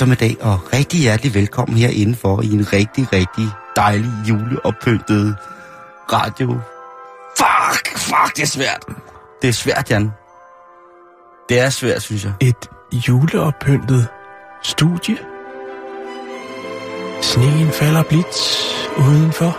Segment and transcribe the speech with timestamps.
[0.00, 3.44] Eftermiddag og rigtig hjertelig velkommen her indenfor i en rigtig, rigtig
[3.76, 5.36] dejlig juleoppyntet
[6.12, 6.60] radio.
[7.38, 8.84] Fuck, fuck, det er svært.
[9.42, 10.10] Det er svært, Jan.
[11.48, 12.32] Det er svært, synes jeg.
[12.40, 12.70] Et
[13.08, 14.08] juleoppyntet
[14.62, 15.16] studie.
[17.22, 18.36] Sneen falder blidt
[18.98, 19.58] udenfor.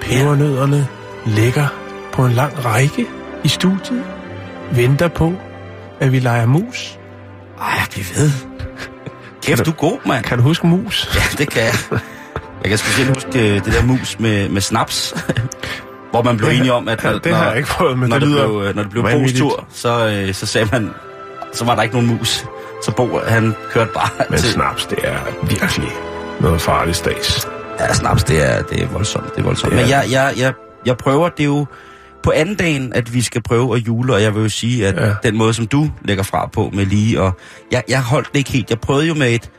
[0.00, 0.88] Pebernødderne
[1.26, 1.68] ligger
[2.12, 3.06] på en lang række
[3.44, 4.04] i studiet.
[4.72, 5.32] Venter på,
[6.00, 6.99] at vi leger mus.
[8.00, 8.30] Ej, bliv ved.
[9.42, 10.24] Kæft, du er god, mand.
[10.24, 11.08] Kan du huske mus?
[11.14, 11.74] Ja, det kan jeg.
[12.62, 15.14] Jeg kan specielt huske øh, det der mus med, med snaps.
[16.10, 18.08] Hvor man blev har- enige om, at ja, når, det har jeg ikke prøvet, men
[18.08, 19.04] når det blev, øh, når det blev.
[19.04, 20.90] Bo's tur, så, øh, så sagde man,
[21.52, 22.44] så var der ikke nogen mus.
[22.84, 24.48] Så Bo, han kørte bare Men til...
[24.50, 25.88] snaps, det er virkelig
[26.40, 27.48] noget farligt stads.
[27.80, 29.72] Ja, snaps, det er, det er voldsomt, det er voldsomt.
[29.72, 30.52] Det er Men jeg, jeg, jeg,
[30.86, 31.66] jeg prøver, det er jo
[32.22, 35.06] på anden dagen, at vi skal prøve at jule, og jeg vil jo sige, at
[35.06, 35.14] Ja.
[35.22, 37.32] den måde, som du lægger fra på med lige, og
[37.72, 38.70] jeg, jeg holdt det ikke helt.
[38.70, 39.50] Jeg prøvede jo med et,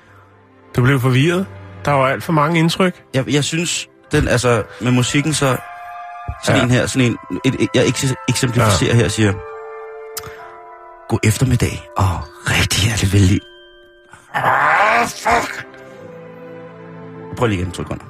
[0.75, 1.45] Du blev forvirret.
[1.85, 3.01] Der var alt for mange indtryk.
[3.13, 5.57] jeg, jeg synes, den, altså, med musikken, så
[6.43, 6.65] sådan Ja.
[6.65, 8.95] en her, sådan en, et, et, jeg ekse- eksemplificerer ja.
[9.01, 9.33] her, siger,
[11.09, 12.09] god eftermiddag, og
[12.49, 13.39] rigtig hjertelig vel
[14.33, 15.65] Ah, fuck!
[17.37, 18.05] Prøv lige igen, to sekunder.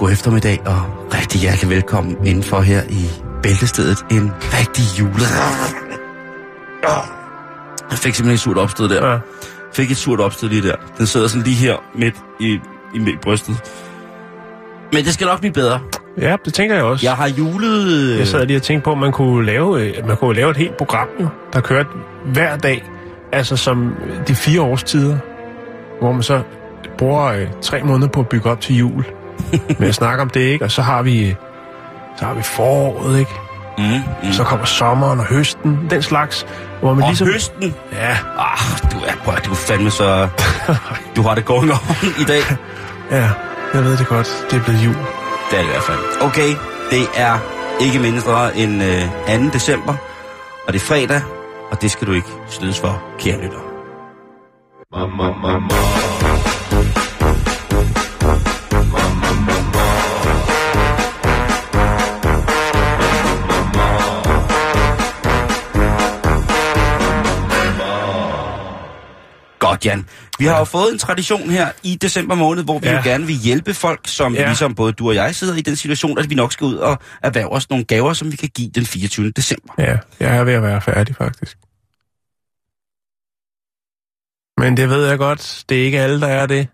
[0.00, 0.82] God eftermiddag, og
[1.14, 3.04] rigtig hjertelig velkommen indenfor her i
[3.42, 3.98] Bæltestedet.
[4.10, 5.24] En rigtig jule...
[7.90, 9.18] Jeg fik simpelthen et surt opstød der Ja.
[9.74, 10.74] fik et surt opstød lige der.
[10.98, 12.58] Den sidder sådan lige her midt i,
[12.94, 13.62] i midt brystet.
[14.92, 15.80] Men det skal nok blive bedre.
[16.18, 17.06] ja, det tænker jeg også.
[17.06, 18.10] Jeg har julet...
[18.12, 20.50] øh, Jeg sad lige og tænkte på, at man kunne lave, øh, man kunne lave
[20.50, 21.88] et helt program, jo, der kørte
[22.32, 22.84] hver dag,
[23.32, 23.94] altså som
[24.28, 25.16] de fire årstider,
[26.00, 26.42] hvor man så
[26.98, 29.04] bruger øh, tre måneder på at bygge op til jul.
[29.78, 30.64] Med at snakke om det, ikke?
[30.64, 31.36] Og så har vi,
[32.18, 33.30] så har vi foråret, ikke?
[33.78, 33.84] Mm,
[34.22, 34.32] mm.
[34.32, 36.46] Så kommer sommeren og høsten, den slags,
[36.80, 37.26] hvor man Og ligesom...
[37.28, 37.74] høsten.
[37.92, 38.58] Ja, Ah,
[38.92, 40.28] du er, prøv, du er fandme så...
[41.16, 41.78] Du har det going on
[42.20, 42.40] i dag.
[43.18, 43.30] ja,
[43.74, 44.46] jeg ved det godt.
[44.50, 44.94] Det er blevet jul.
[45.50, 45.98] Det er det i hvert fald.
[46.20, 46.48] Okay,
[46.90, 47.38] det er
[47.80, 49.50] ikke mindre end øh, 2.
[49.52, 49.94] december.
[50.66, 51.22] Og det er fredag.
[51.70, 53.58] Og det skal du ikke snydes for, kære lytter.
[69.80, 70.06] Godt, Jan.
[70.38, 72.96] Vi har jo fået en tradition her i december måned, hvor vi Ja.
[72.96, 74.46] jo gerne vil hjælpe folk, som Ja.
[74.46, 76.98] ligesom både du og jeg sidder i den situation, at vi nok skal ud og
[77.22, 79.30] erhverve os nogle gaver, som vi kan give den 24.
[79.30, 79.74] december.
[79.78, 81.58] Ja, jeg er ved at være færdig, faktisk.
[84.58, 85.64] Men det ved jeg godt.
[85.68, 86.68] Det er ikke alle, der er det.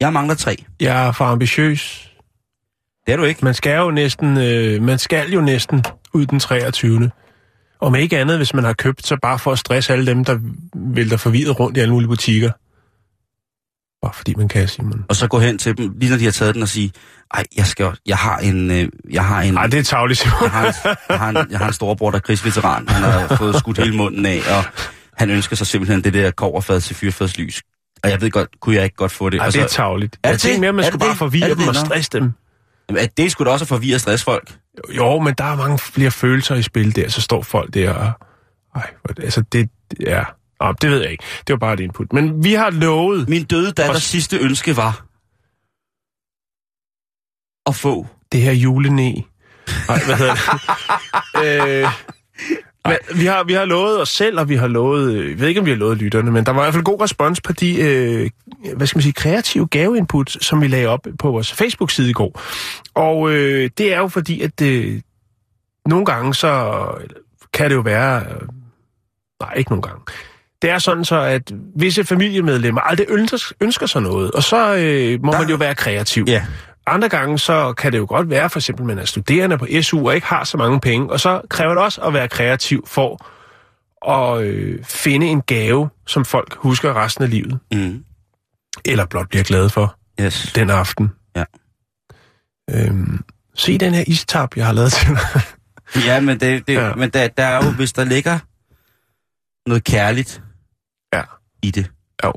[0.00, 0.64] Jeg mangler tre.
[0.80, 2.10] Jeg er for ambitiøs.
[3.06, 3.44] Det er du ikke.
[3.44, 7.10] Man skal jo næsten, øh, man skal jo næsten ud den 23.
[7.80, 10.38] Om ikke andet, hvis man har købt, så bare for at stresse alle dem, der
[10.74, 12.50] vælter forvirret rundt i alle mulige butikker.
[14.02, 15.04] Bare fordi man kan, Simon.
[15.08, 16.92] Og så gå hen til dem, lige når de har taget den og sige,
[17.34, 20.42] ej, jeg, skal, jeg har en, øh, jeg har en, Nej, det er tavligt, Simon.
[20.42, 20.74] jeg har en,
[21.08, 22.88] jeg har en, jeg har en storebror, der er krigsveteran.
[22.88, 24.64] Han har fået skudt hele munden af, og
[25.14, 27.62] han ønsker sig simpelthen det der koverfad til fyrfadslys.
[28.04, 29.40] Og jeg ved godt, kunne jeg ikke godt få det.
[29.40, 30.18] Ej, og det er tavligt.
[30.22, 30.60] Er Jeg tænkte det?
[30.60, 31.68] mere, man skulle det bare forvirre dem det?
[31.68, 32.32] og stresse dem.
[32.88, 34.58] At det skulle da også forvirre stressfolk.
[34.96, 38.12] Jo, men der er mange flere følelser i spil der, så står folk der og...
[38.74, 38.90] Ej,
[39.22, 39.70] altså det...
[40.00, 40.24] Ja,
[40.60, 41.24] Nå, det ved jeg ikke.
[41.46, 42.12] Det var bare et input.
[42.12, 45.06] Men vi har lovet Min døde datters Og- sidste ønske var
[47.66, 48.06] at få.
[48.32, 49.22] det her julené.
[49.88, 51.82] Nej, hvad hedder det?
[51.84, 51.88] øh,
[52.86, 55.28] men vi har, vi har lovet os selv, og vi har lovet...
[55.28, 57.00] Jeg ved ikke, om vi har lovet lytterne, men der var i hvert fald god
[57.00, 58.30] respons på de, øh,
[58.76, 62.40] hvad skal man sige, kreative gaveinput, som vi lagde op på vores Facebook-side i går.
[62.94, 65.00] Og øh, det er jo fordi, at øh,
[65.86, 66.84] nogle gange så
[67.52, 68.20] kan det jo være...
[68.20, 68.48] Øh,
[69.40, 70.00] nej, ikke nogle gange.
[70.62, 75.24] det er sådan så, at visse familiemedlemmer aldrig ønsker, ønsker sig noget, og så øh,
[75.24, 76.24] må Der- man jo være kreativ.
[76.28, 76.44] Ja.
[76.88, 79.66] Andre gange så kan det jo godt være, for eksempel, at man er studerende på
[79.82, 82.86] SU og ikke har så mange penge, og så kræver det også at være kreativ
[82.86, 83.26] for
[84.12, 88.04] at øh, finde en gave, som folk husker resten af livet, Mm.
[88.84, 90.52] Eller blot bliver glade for Yes.
[90.54, 91.10] den aften.
[91.36, 91.44] Ja.
[92.70, 93.24] Øhm,
[93.54, 95.18] se den her istap, jeg har lavet til dig.
[96.06, 96.94] Ja, men, det, det, Ja.
[96.94, 98.38] men der, der er jo, hvis der ligger
[99.68, 100.42] noget kærligt
[101.12, 101.22] Ja.
[101.62, 101.90] i det.
[102.24, 102.32] Jo.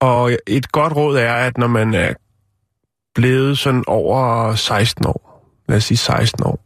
[0.00, 2.14] Og et godt råd er, at når man er
[3.14, 6.60] blevet sådan over 16 år, lad os sige 16 år,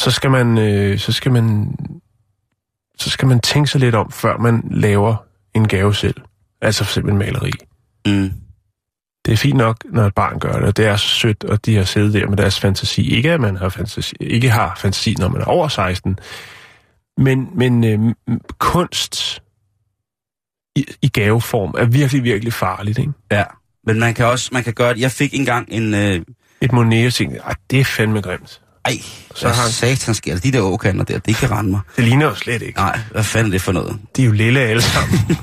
[0.00, 1.74] så skal man, øh, så skal man,
[2.98, 5.16] så skal man tænke sig lidt om, før man laver
[5.54, 6.20] en gave selv.
[6.64, 7.50] Altså for eksempel en maleri.
[8.06, 8.32] Mm.
[9.26, 11.66] Det er fint nok, når et barn gør det, og det er så sødt, og
[11.66, 13.10] de har siddet der med deres fantasi.
[13.10, 16.18] Ikke at man har fantasi, ikke har fantasi, når man er over 16,
[17.18, 18.14] men, men øh,
[18.58, 19.42] kunst
[20.76, 22.98] i, i gaveform er virkelig, virkelig farligt.
[22.98, 23.12] Ikke?
[23.30, 23.44] Ja.
[23.86, 25.00] Men man kan også, man kan gøre det.
[25.00, 26.20] Jeg fik engang en, øh,
[26.60, 28.60] Et Monet, og tænkte, "Ej, det er fandme grimt.
[28.84, 28.98] Ej,
[29.34, 31.80] Så har han- satans sker De der åkander der, det kan rende mig.
[31.96, 32.78] Det ligner jo slet ikke.
[32.78, 33.96] Nej, hvad fanden er det for noget?
[34.16, 35.18] De er jo lille alle sammen.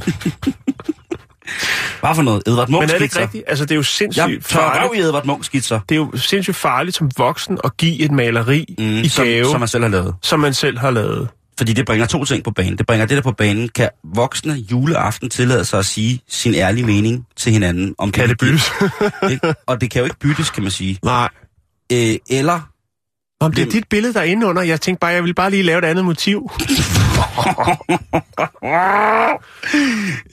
[2.00, 2.44] Hvad for noget?
[2.48, 3.44] Edvard Munch Men er det ikke rigtigt?
[3.48, 5.00] Altså, det er jo sindssygt Jeg farligt.
[5.04, 5.80] i Edvard Munch skitser.
[5.90, 9.46] Det er jo sindssygt farligt som voksen at give et maleri mm, i som, gave,
[9.52, 10.16] som man selv har lavet.
[10.22, 11.28] som man selv har lavet.
[11.58, 12.78] Fordi det bringer to ting på banen.
[12.78, 13.70] Det bringer det der på banen.
[13.70, 17.96] Kan voksne juleaften tillade sig at sige sin ærlige mening til hinanden?
[17.98, 18.72] Om Kan det de- byttes?
[19.32, 19.54] Ikke?
[19.68, 21.00] Og det kan jo ikke byttes, kan man sige.
[21.04, 21.30] Nej.
[21.94, 22.60] Øh, eller
[23.42, 24.62] Om det er dit billede, der er inde under.
[24.62, 26.52] Jeg tænkte bare, jeg vil bare lige lave et andet motiv.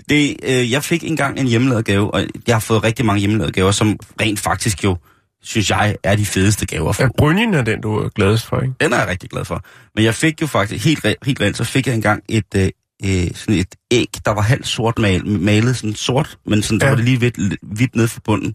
[0.08, 3.52] Det, øh, jeg fik engang en hjemmelavet gave, og jeg har fået rigtig mange hjemmelavede
[3.52, 4.96] gaver, som rent faktisk jo,
[5.42, 7.02] synes jeg, er de fedeste gaver for.
[7.02, 8.74] Ja, brynjen er den, du er gladest for, ikke?
[8.80, 9.62] Den er jeg rigtig glad for.
[9.94, 12.68] Men jeg fik jo faktisk, helt, helt rent, så fik jeg engang et, øh,
[13.04, 16.88] øh, sådan et æg, der var halvt sort mal, malet, sådan sort, men sådan, ja.
[16.88, 18.54] Var det lige hvidt, hvidt ned for bunden.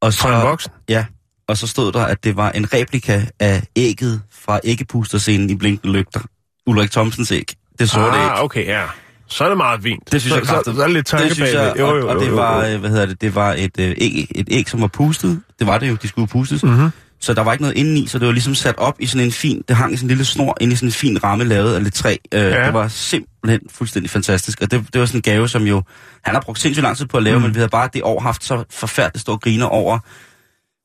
[0.00, 0.72] Og så, en voksen.
[0.88, 1.04] Ja,
[1.50, 5.92] og så stod der, at det var en replika af ægget fra æggepusterscenen i Blinkende
[5.98, 6.20] Lygter.
[6.66, 7.52] Ulrik Thomsens æg.
[7.78, 8.24] Det sorte æg.
[8.24, 8.82] Ah, okay, ja.
[9.26, 10.12] Så er det meget fint.
[10.12, 10.76] Det synes så, jeg kraftigt.
[10.76, 12.02] så er lidt Det synes jeg, bagved.
[12.02, 14.80] og, og det var, hvad hedder det, det var et, øh, æg, et æg, som
[14.80, 15.40] var pustet.
[15.58, 16.62] Det var det jo, de skulle pustes.
[16.62, 16.90] Mm-hmm.
[17.20, 19.32] Så der var ikke noget indeni, så det var ligesom sat op i sådan en
[19.32, 21.74] fin, det hang i sådan en lille snor ind i sådan en fin ramme lavet
[21.74, 22.16] af lidt træ.
[22.34, 22.66] Øh, Ja.
[22.66, 25.82] Det var simpelthen fuldstændig fantastisk, og det, det var sådan en gave, som jo,
[26.24, 27.42] han har brugt sindssygt lang tid på at lave, mm.
[27.42, 29.98] men vi havde bare det år haft så forfærdeligt stor griner over,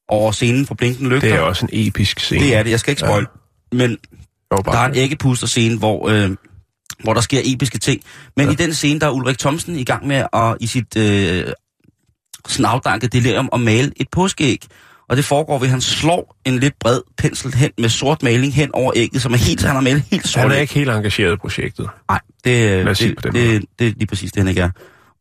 [0.07, 1.27] over scenen fra Blinkende Lygter.
[1.27, 2.43] Det er også en episk scene.
[2.45, 2.71] det, er det.
[2.71, 3.25] jeg skal ikke spoil.
[3.73, 3.77] Ja.
[3.77, 3.97] Men
[4.51, 6.29] der er en æggepuster scene, hvor, øh,
[7.03, 8.01] hvor der sker episke ting.
[8.37, 8.51] Men ja.
[8.51, 11.43] i den scene, der er Ulrik Thomsen i gang med at i sit øh,
[12.47, 14.65] sådan afdanket delirium at male et påskeæg.
[15.09, 18.53] Og det foregår ved, at han slår en lidt bred pensel hen med sort maling
[18.53, 20.41] hen over ægget, som er helt, han har malet helt sort.
[20.41, 21.89] Han er ikke helt engageret i projektet.
[22.09, 24.69] Nej, det, det, det, det, det er lige præcis det, han ikke er.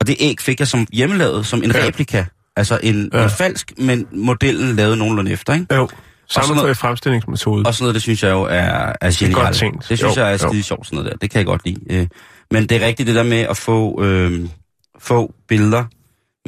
[0.01, 1.87] Og det æg fik jeg som hjemmelavet, som en Ja.
[1.87, 2.25] replika.
[2.57, 3.25] Altså en, Ja.
[3.25, 5.75] en falsk, men modellen lavet nogenlunde efter, ikke?
[5.75, 5.89] Jo.
[6.29, 7.67] Samme fremstillingsmetode.
[7.67, 8.49] Og sådan noget, det synes jeg jo er,
[9.01, 9.35] er genialt.
[9.35, 9.89] godt tænkt.
[9.89, 11.17] Det synes Jo, jeg er skide sjovt, sådan noget der.
[11.19, 11.81] Det kan jeg godt lide.
[11.91, 12.07] Øh,
[12.51, 14.49] Men det er rigtigt det der med at få, øh,
[14.99, 15.85] få billeder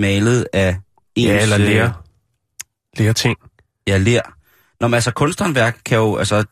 [0.01, 0.77] malet af
[1.17, 1.29] ens...
[1.29, 1.93] Ja, eller øh, lære.
[2.99, 3.37] Lære ting.
[3.87, 4.37] Ja, lær.
[4.81, 6.45] Nå, men altså kunsthåndværk kan jo, altså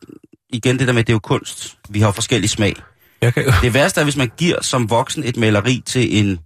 [0.49, 1.77] igen det der med, det er jo kunst.
[1.89, 2.75] Vi har jo forskellig smag.
[3.21, 3.45] Jeg kan...
[3.61, 6.39] Det værste er, hvis man giver som voksen et maleri til en,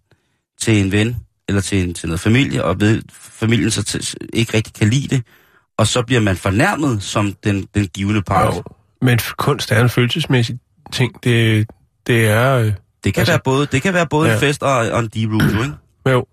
[0.62, 1.15] til en ven,
[1.50, 5.15] eller til, en, til noget familie, og ved, familien så til, ikke rigtig kan lide
[5.15, 5.24] det,
[5.77, 8.56] og så bliver man fornærmet som den, den givende part.
[8.56, 8.63] Jo.
[9.01, 10.60] Men kunst er en følelsesmæssig
[10.91, 11.24] ting.
[11.24, 11.68] Det,
[12.08, 12.56] det er...
[12.58, 14.34] øh, Det kan, Altså- være både, det kan være både ja.
[14.34, 15.74] En fest og, og en deep root, jo, ikke?
[16.15, 16.25] Jo.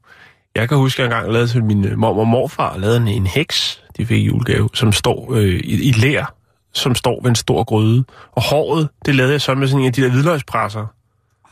[0.54, 3.08] Jeg kan huske, at jeg engang lavede til min øh, mormor og morfar, lavede en,
[3.08, 6.34] en heks, de fik i julegave, som står øh, i, i lær,
[6.74, 8.04] som står ved en stor gryde.
[8.32, 10.86] Og håret, det lavede jeg så med sådan en af de der hvidløgspresser.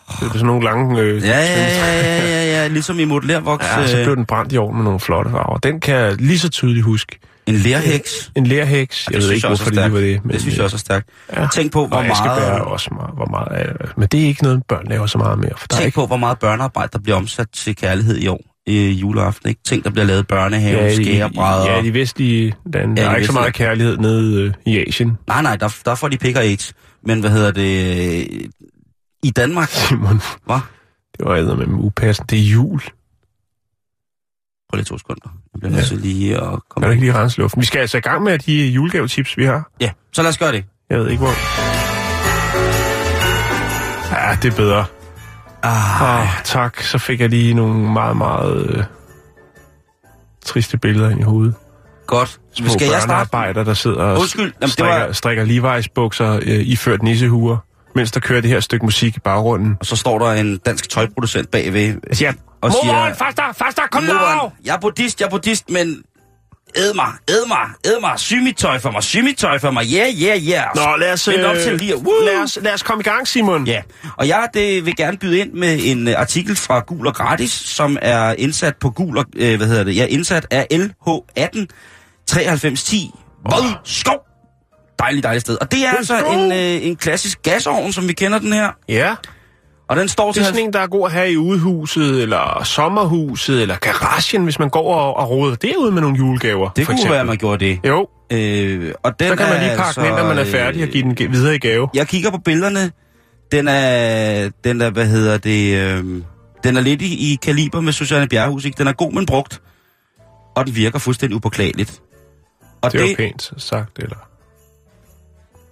[0.09, 1.01] Det er sådan nogle lange...
[1.01, 3.67] Øh, Ja, ja, ja, ja, ja, ja, ligesom i modellervoks.
[3.77, 5.59] Ja, så blev den brændt i ovnen med nogle flotte farver.
[5.59, 7.19] Den kan jeg lige så tydeligt huske.
[7.47, 8.33] En lærheks.
[8.37, 9.09] En lærheks.
[9.11, 10.21] Jeg ved ikke, hvorfor det var det.
[10.33, 11.09] Det synes jeg også er stærkt.
[11.37, 11.47] Ja.
[11.55, 14.87] Tænk på, hvor og meget, også meget, hvor meget Men det er ikke noget, børn
[14.89, 15.53] laver så meget mere.
[15.57, 18.27] For der er tænk ikke, på, hvor meget børnearbejde, der bliver omsat til kærlighed i
[18.27, 19.49] år i juleaften.
[19.49, 19.61] Ikke?
[19.65, 21.73] Tænk, der bliver lavet børnehave, ja, skærebrædder.
[21.73, 23.01] Ja, de vestlige lande.
[23.03, 25.95] Ja, der er ikke så meget kærlighed nede øh, i Asien, Nej, nej, der, der
[25.95, 26.43] får de pick og.
[27.07, 28.49] Men hvad hedder det?
[29.25, 30.21] I Danmark, Simon.
[30.47, 30.61] hvad?
[31.19, 32.37] Det var med upassende.
[32.37, 32.81] Det er jul.
[34.71, 35.29] Prøv lige to sekunder.
[35.55, 37.61] Jeg bliver nødt til lige at Kan komme du ikke lige rense luften?
[37.61, 39.71] Vi skal altså i gang med de julegavetips, vi har.
[39.81, 40.65] Ja, så lad os gøre det.
[40.91, 41.33] Jeg ved ikke, hvor...
[44.15, 44.85] Ja, det er bedre.
[45.63, 48.85] Ah, Oh, tak, så fik jeg lige nogle meget, meget øh,
[50.45, 51.55] triste billeder ind i hovedet.
[52.07, 52.41] godt.
[52.55, 53.65] Små Skal jeg starte?
[53.65, 55.45] der sidder og Undskyld, jamen, det strikker, var- strikker
[55.81, 57.57] Levi's bukser øh, iført nissehuer.
[57.95, 59.77] Mens der kører det her stykke musik i baggrunden.
[59.81, 63.15] Og så står der en dansk tøjproducent bagved Jeg siger, og Moren, siger...
[63.15, 64.13] faster, faster, kom nu!
[64.13, 66.03] Moren, jeg er buddhist, jeg er buddhist, men
[66.77, 69.71] æd mig, æd mig, æd mig, sy mit tøj for mig, sy mit tøj for
[69.71, 70.67] mig, yeah, yeah, yeah.
[70.75, 72.25] Nå, lad os, Spænd op øh, til lige, woo.
[72.25, 73.67] lad, os, lad os komme i gang, Simon.
[73.67, 73.83] Ja,
[74.17, 77.51] og jeg det vil gerne byde ind med en uh, artikel fra Gul og Gratis,
[77.51, 81.67] som er indsat på Gul og, uh, hvad hedder det, ja, indsat af LH18
[82.33, 83.11] 9310
[83.51, 84.34] Vold Skov.
[84.99, 85.57] Dejligt, dejligt sted.
[85.61, 88.71] Og det er altså en, uh, en klassisk gasovn, som vi kender den her.
[88.89, 89.15] ja.
[89.89, 90.41] Og den står Det til...
[90.41, 94.59] er sådan en, der er god at have i udehuset, eller sommerhuset, eller garagen, hvis
[94.59, 96.71] man går og, og roder derude med nogle julegaver.
[96.71, 97.11] det kunne eksempel.
[97.13, 97.81] være, at man gjorde det.
[97.89, 100.39] Jo, Øh, og den så kan man lige er pakke den ind, når man er
[100.41, 101.89] altså, færdig, og øh, give den videre i gave.
[101.95, 102.93] Jeg kigger på billederne.
[103.53, 106.05] Den er, den er hvad hedder det, øh,
[106.65, 108.79] den er lidt i, i kaliber med Susanne Bjerrehus, ikke?
[108.79, 109.63] Den er god, men brugt.
[110.57, 112.01] Og den virker fuldstændig upåklageligt.
[112.83, 114.17] Og Det det, var det, pænt sagt, eller?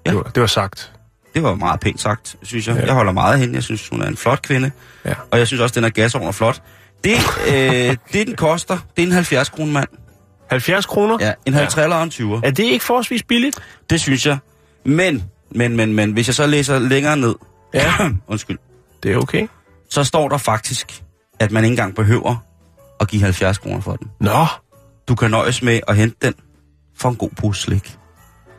[0.07, 0.11] Ja.
[0.11, 0.93] Det, var, det var sagt.
[1.35, 2.75] det var meget pænt sagt, synes jeg.
[2.75, 2.81] Ja.
[2.81, 2.87] Ja.
[2.87, 3.55] Jeg holder meget af hende.
[3.55, 4.71] Jeg synes, hun er en flot kvinde.
[5.05, 5.15] Ja.
[5.31, 6.63] Og jeg synes også, den er gasovn er flot.
[7.05, 7.17] Det,
[7.49, 9.89] øh, det, den koster, det er en 70 kroner mand.
[10.51, 11.17] 70 kroner?
[11.21, 12.41] Ja, en 50 og en 20.
[12.45, 13.61] Er det ikke forholdsvis billigt?
[13.91, 14.39] Det synes jeg.
[14.85, 17.35] Men, men, men, men, hvis jeg så læser længere ned,
[17.75, 17.93] Ja.
[18.27, 18.59] undskyld,
[19.03, 19.47] Det er okay.
[19.91, 21.03] så står der faktisk,
[21.41, 22.37] at man ikke engang behøver
[23.01, 24.11] at give 70 kroner for den.
[24.21, 24.47] Nå,
[25.09, 26.35] Du kan nøjes med at hente den
[26.99, 27.97] for en god pose slik.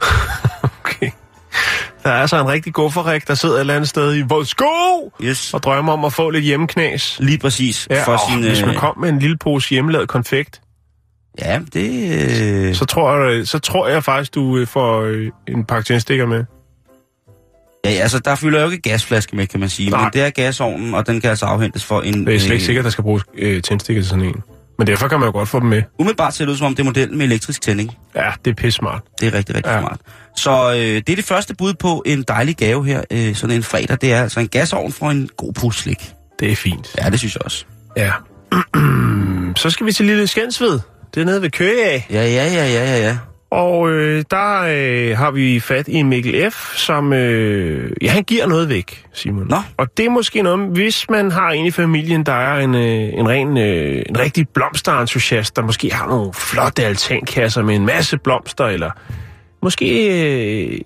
[2.03, 4.65] Der er altså en rigtig gufferrik, der sidder et eller andet sted i Voldsko
[5.22, 5.53] Yes.
[5.53, 7.17] og drømmer om at få lidt hjemmeknas.
[7.19, 7.88] Lige præcis.
[7.89, 10.62] Ja, for og sin, hvis man øh, kom med en lille pose hjemmelavet konfekt,
[11.41, 12.12] Ja, det...
[12.69, 16.25] Øh, så tror, jeg, så tror jeg faktisk, du øh, får øh, en pakke tændstikker
[16.25, 16.45] med.
[17.86, 19.89] ja, altså, der fylder jo ikke gasflaske med, kan man sige.
[19.89, 20.01] Nej.
[20.01, 22.27] Men det er gasovnen, og den kan altså afhentes for en...
[22.27, 24.43] Det er slet ikke sikkert, der skal bruges øh, tændstikker til sådan en.
[24.77, 25.82] Men derfor kan man jo godt få dem med.
[26.00, 27.92] Umiddelbart ser det ud som om, det er modellen med elektrisk tænding.
[28.15, 29.01] Ja, det er pisse smart.
[29.20, 29.80] Det er rigtig, rigtig Ja.
[29.80, 30.00] smart.
[30.38, 33.63] Så øh, det er det første bud på en dejlig gave her, øh, sådan en
[33.63, 33.98] fredag.
[34.01, 36.13] Det er altså en gasovn for en god pose slik.
[36.39, 36.96] Det er fint.
[36.98, 37.65] Ja, det synes jeg også.
[37.98, 38.12] Ja.
[39.56, 40.80] så skal vi til Lille Skensved.
[41.15, 42.08] Det er nede ved Køge af.
[42.10, 43.18] Ja, ja, ja, ja, ja, ja.
[43.53, 47.13] Og øh, der øh, har vi fat i Mikkel F., som...
[47.13, 49.48] Øh, ja, han giver noget væk, Simon.
[49.50, 49.55] Nå.
[49.77, 53.19] Og det er måske noget, hvis man har en i familien, der er en, øh,
[53.19, 58.17] en ren, øh, en rigtig blomsterentusiast, der måske har nogle flotte altankasser med en masse
[58.17, 58.91] blomster, eller
[59.62, 60.79] måske øh,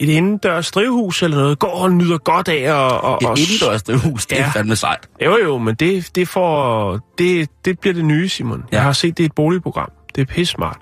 [0.00, 3.04] et indendørs drivhus eller noget, går og nyder godt af og...
[3.04, 4.48] og Et indendørs drivhus, det er Ja.
[4.54, 5.08] fandme sejt.
[5.24, 8.64] Jo, jo, men det, det, får, det, det bliver det nye, Simon.
[8.72, 8.76] Ja.
[8.76, 9.90] Jeg har set det i et boligprogram.
[10.14, 10.78] Det er pisse smart.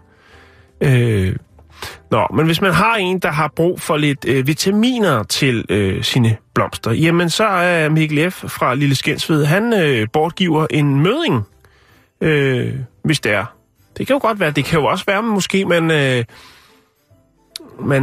[0.84, 1.36] Øh,
[2.10, 6.02] nå, men hvis man har en, der har brug for lidt øh, vitaminer til øh,
[6.02, 8.44] sine blomster, jamen så er Mikkel F.
[8.48, 11.42] fra Lille Skensved, han øh, bortgiver en møding,
[12.20, 12.74] øh,
[13.04, 13.44] hvis det er.
[13.98, 14.50] Det kan jo godt være.
[14.50, 15.90] Det kan jo også være, at måske man...
[15.90, 16.24] Øh,
[17.80, 18.02] man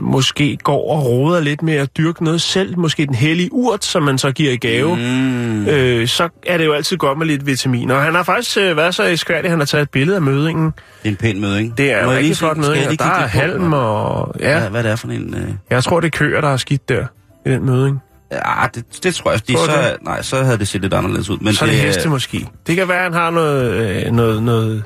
[0.00, 4.02] måske går og roder lidt med at dyrke noget selv, måske den hellige urt, som
[4.02, 5.66] man så giver i gave, Mm.
[5.66, 7.94] øh, så er det jo altid godt med lidt vitaminer.
[7.94, 10.22] Og han har faktisk øh, været så skvært, at han har taget et billede af
[10.22, 10.66] mødingen.
[10.66, 10.74] Det
[11.04, 11.74] er en pæn møde, ikke?
[11.78, 14.34] Det er en rigtig flot møding, og der er halm og...
[14.40, 15.34] Ja, Hvad, hvad det er for en...
[15.34, 15.48] Øh...
[15.70, 17.06] jeg tror, det er køer, der er skidt der
[17.46, 17.98] i den møding.
[18.32, 19.48] Ja, det, det tror jeg.
[19.48, 21.38] De, Tror så, nej, så havde det set lidt anderledes ud.
[21.40, 22.46] Men Så er det heste måske.
[22.66, 23.72] Det kan være, at han har noget,
[24.06, 24.82] øh, noget, noget,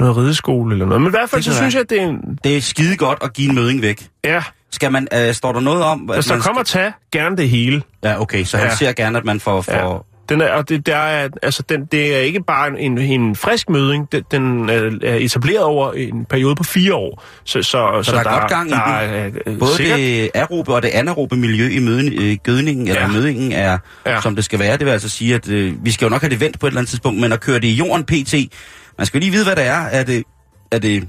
[0.00, 1.00] noget rideskole eller noget.
[1.02, 2.38] Men i hvert fald, Det så synes jeg, at det er en...
[2.44, 4.06] Det er skide godt at give en møding væk.
[4.24, 6.10] Ja, Skal man, øh, står der noget om...
[6.14, 7.80] der man kommer tage, gerne det hele.
[8.02, 8.08] Skal...
[8.10, 8.74] Ja, okay, så han Ja.
[8.74, 9.60] ser gerne, at man får...
[9.62, 9.72] får...
[9.72, 9.98] Ja.
[10.34, 13.70] Den er, og det, der er, altså den, det er ikke bare en, en frisk
[13.70, 17.22] møding, den, den er er etableret over en periode på fire år.
[17.44, 19.14] Så, så, så, der er godt gang i der den.
[19.14, 23.00] Er, øh, Både sikkert, det aerobe og det anaerobe miljø i møden, øh, gødningen, eller
[23.02, 23.08] Ja.
[23.08, 24.20] mødingen er, ja.
[24.20, 24.76] som det skal være.
[24.76, 26.70] Det vil altså sige, at øh, vi skal jo nok have det vendt på et
[26.70, 28.34] eller andet tidspunkt, men at køre det i jorden pt.
[28.98, 29.72] Man skal jo lige vide, hvad det er.
[29.80, 30.24] Er det,
[30.70, 31.08] er det,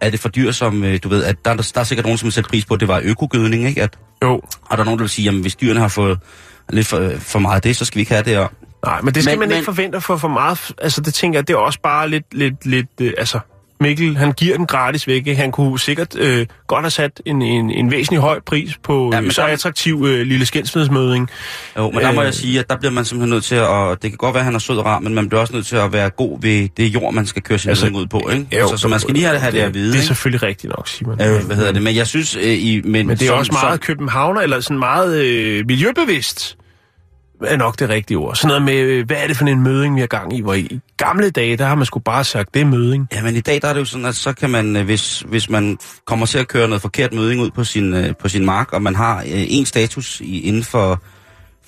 [0.00, 2.26] er det for dyr, som, øh, du ved, at der, der er sikkert nogen, som
[2.26, 3.82] vil sætte pris på, at det var økogødning, ikke?
[3.82, 6.18] At, Jo, og der er nogen, der vil sige, jamen hvis dyrene har fået
[6.70, 8.38] lidt for, for meget af det, så skal vi ikke have det.
[8.38, 8.50] Og,
[8.84, 10.72] nej, men det skal Men- man ikke men- forvente at få for meget.
[10.82, 13.40] Altså det tænker jeg, det er også bare lidt, lidt, lidt øh, altså
[13.80, 15.16] Mikkel, han giver den gratis væk.
[15.26, 15.34] ikke?
[15.34, 19.20] Han kunne sikkert øh, godt have sat en, en, en væsentlig høj pris på Ja,
[19.20, 21.28] men så der- attraktiv øh, lille skændsmidsmøding.
[21.76, 22.24] jo, men der må Øh.
[22.24, 24.40] jeg sige, at der bliver man simpelthen nødt til at, og det kan godt være,
[24.40, 26.38] at han er sød og rar, men man bliver også nødt til at være god
[26.42, 28.58] ved det jord, man skal køre sin Altså, altså, ud på, ikke?
[28.60, 30.06] Jo, så, så man skal lige have, have det at vide, Det er ikke?
[30.06, 31.22] selvfølgelig rigtigt nok, Simon.
[31.22, 31.82] Øh, hvad hedder det?
[31.82, 34.78] Men jeg synes, øh, i, men, Men det er som, også meget københavner, eller sådan
[34.78, 36.56] meget øh, miljøbevidst,
[37.44, 38.34] er nok det rigtige ord.
[38.34, 40.40] Sådan noget med, øh, hvad er det for en møding, vi har gang i?
[40.40, 43.08] Hvor i, gamle dage, der har man sgu bare sagt, det er møding.
[43.12, 45.20] Ja, men i dag der er det jo sådan, at så kan man, øh, hvis,
[45.20, 48.44] hvis man kommer til at køre noget forkert møding ud på sin, øh, på sin
[48.44, 51.02] mark, og man har øh, en status i, inden for,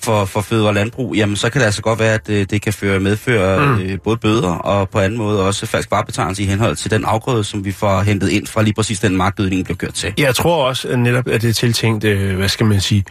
[0.01, 2.61] for, for fødevare og landbrug, jamen så kan det altså godt være, at det, det
[2.61, 3.81] kan føre medføre mm.
[3.81, 7.43] øh, både bøder og på anden måde også falsk varebetegnelse i henhold til den afgrøde,
[7.43, 10.13] som vi får hentet ind fra lige præcis den markgødning, blev kørt til.
[10.17, 13.03] Jeg tror også at netop, at det er tiltænkt, øh, hvad skal man sige,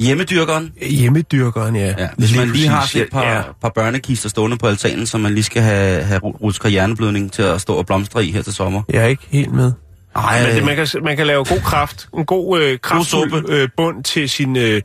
[0.00, 1.94] Hjemmedyrkeren, hjemmedyrkeren, ja.
[1.98, 3.42] ja, hvis man lige har et par, Ja, ja.
[3.62, 7.60] par børnekister stående på altanen, som man lige skal have, have rutsket hjerneblødning til at
[7.60, 8.82] stå og blomstre i her til sommer.
[8.92, 9.72] jeg er ikke helt med.
[10.16, 13.52] Ej, Men det, man, kan, man kan lave god kraft, en god øh, kraftfuld suppe.
[13.52, 14.82] øh, bund til sine øh,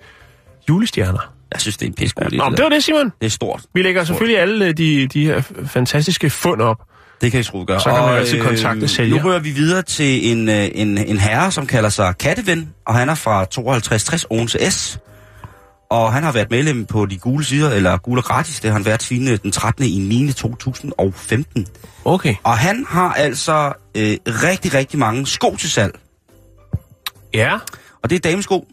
[0.70, 1.34] julestjerner.
[1.54, 2.38] jeg synes, det er en pissegod idé.
[2.38, 3.06] Nå, det, var det, Simon.
[3.22, 3.62] det er stort.
[3.74, 6.78] Vi lægger selvfølgelig alle øh, de, de her fantastiske fund op.
[7.22, 7.80] Det kan I sgu gøre.
[7.80, 9.22] Så kan man Og, altid kontakte øh, sælger.
[9.22, 12.96] Nu rører vi videre til en, øh, en, en herre, som kalder sig Katteven, og
[12.96, 15.00] han er fra 5260 Odense S.
[15.90, 18.86] Og han har været medlem på de gule sider, eller gule gratis, det har han
[18.86, 19.86] været siden øh, den 13.
[19.86, 20.32] i 9.
[20.32, 21.68] 2015.
[22.06, 22.36] Okay.
[22.44, 26.00] Og han har altså øh, rigtig, rigtig mange sko til salg.
[27.34, 27.54] Ja.
[28.04, 28.68] Og det er damesko.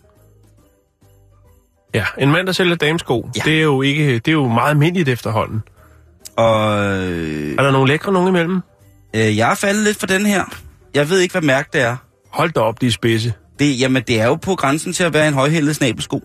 [1.94, 3.40] Ja, en mand, der sælger damesko, ja.
[3.44, 5.62] det, er jo ikke, det er jo meget almindeligt efterhånden.
[6.36, 8.60] Og Er der nogle lækre nogen imellem?
[9.16, 10.44] øh, jeg er faldet lidt for den her.
[10.94, 11.96] Jeg ved ikke, hvad mærke det er.
[12.32, 13.32] Hold da op, de er spidse.
[13.58, 16.20] Det, jamen, det er jo på grænsen til at være en højhældet snabelsko.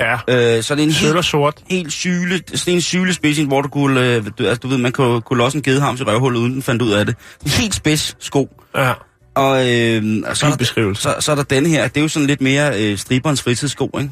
[0.00, 1.54] Ja, Øh, så det er en sølv helt sort.
[1.70, 5.20] helt syle, sådan en sylespids, hvor du kunne, øh, du, altså, du ved, man kunne,
[5.20, 7.16] kunne losse en gedehams i røvhullet, uden den fandt ud af det.
[7.44, 8.48] En helt spids sko.
[8.76, 8.92] Ja,
[9.34, 12.08] Og, øh, og så, er der, så, så er der denne her, det er jo
[12.08, 14.10] sådan lidt mere øh, striberens fritidssko, ikke?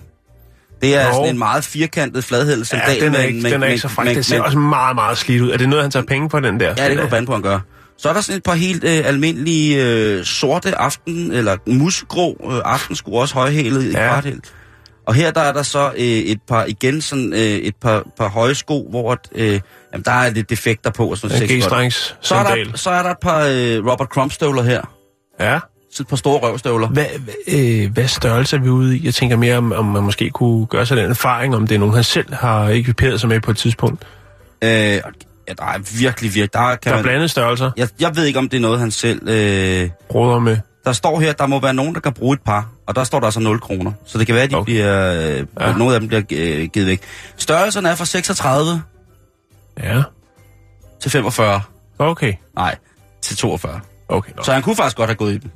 [0.82, 1.12] Det er Jo.
[1.12, 3.00] sådan en meget firkantet fladhældet Ja, sandal.
[3.00, 4.14] den er ikke, med- den er med- ikke så fræk.
[4.14, 5.50] Den ser også meget, meget slidt ud.
[5.50, 6.66] Er det noget, han tager penge for, den der?
[6.78, 7.58] Ja, det kan du på, han gør.
[7.98, 12.60] Så er der sådan et par helt øh, almindelige øh, sorte aften, eller musgrå øh,
[12.64, 13.92] aftensko, også højhælet i Ja.
[13.92, 14.40] kvarthæl.
[15.06, 18.28] Og her der er der så øh, et par, igen sådan øh, et par, par
[18.28, 19.60] høje sko, hvor at, øh,
[19.92, 21.06] jamen, der er lidt defekter på.
[21.10, 24.62] Og sådan G-strengs så, er der, så er der et par øh, Robert Crumb støvler
[24.62, 24.80] her.
[25.40, 25.58] Ja.
[25.96, 26.88] Så et par store røvstøvler.
[26.88, 27.06] Hvad,
[27.48, 29.04] øh, hvad størrelse er vi ude i?
[29.04, 31.78] Jeg tænker mere, om, om man måske kunne gøre sig den erfaring, om det er
[31.78, 34.04] nogen, han selv har ekviperet sig med på et tidspunkt.
[34.64, 35.00] Øh, ja,
[35.58, 36.52] der er virkelig, virkelig...
[36.52, 37.70] Der, kan Der er man, blandede størrelser.
[37.76, 39.28] jeg, jeg ved ikke, om det er noget, han selv...
[39.28, 40.56] Øh, Råder med.
[40.84, 43.18] der står her, der må være nogen, der kan bruge et par, og der står
[43.20, 43.92] der altså 0 kroner.
[44.06, 44.64] Så det kan være, at de Okay.
[44.72, 45.72] bliver, øh, Ja.
[45.76, 47.00] nogle af dem bliver øh, givet væk.
[47.36, 48.82] Størrelserne er fra 36
[49.82, 50.02] Ja.
[51.02, 51.60] til 45.
[51.98, 52.32] Okay.
[52.56, 52.76] Nej,
[53.22, 53.80] til 42.
[54.08, 54.42] Okay, nå.
[54.42, 55.50] Så han kunne faktisk godt have gået i den.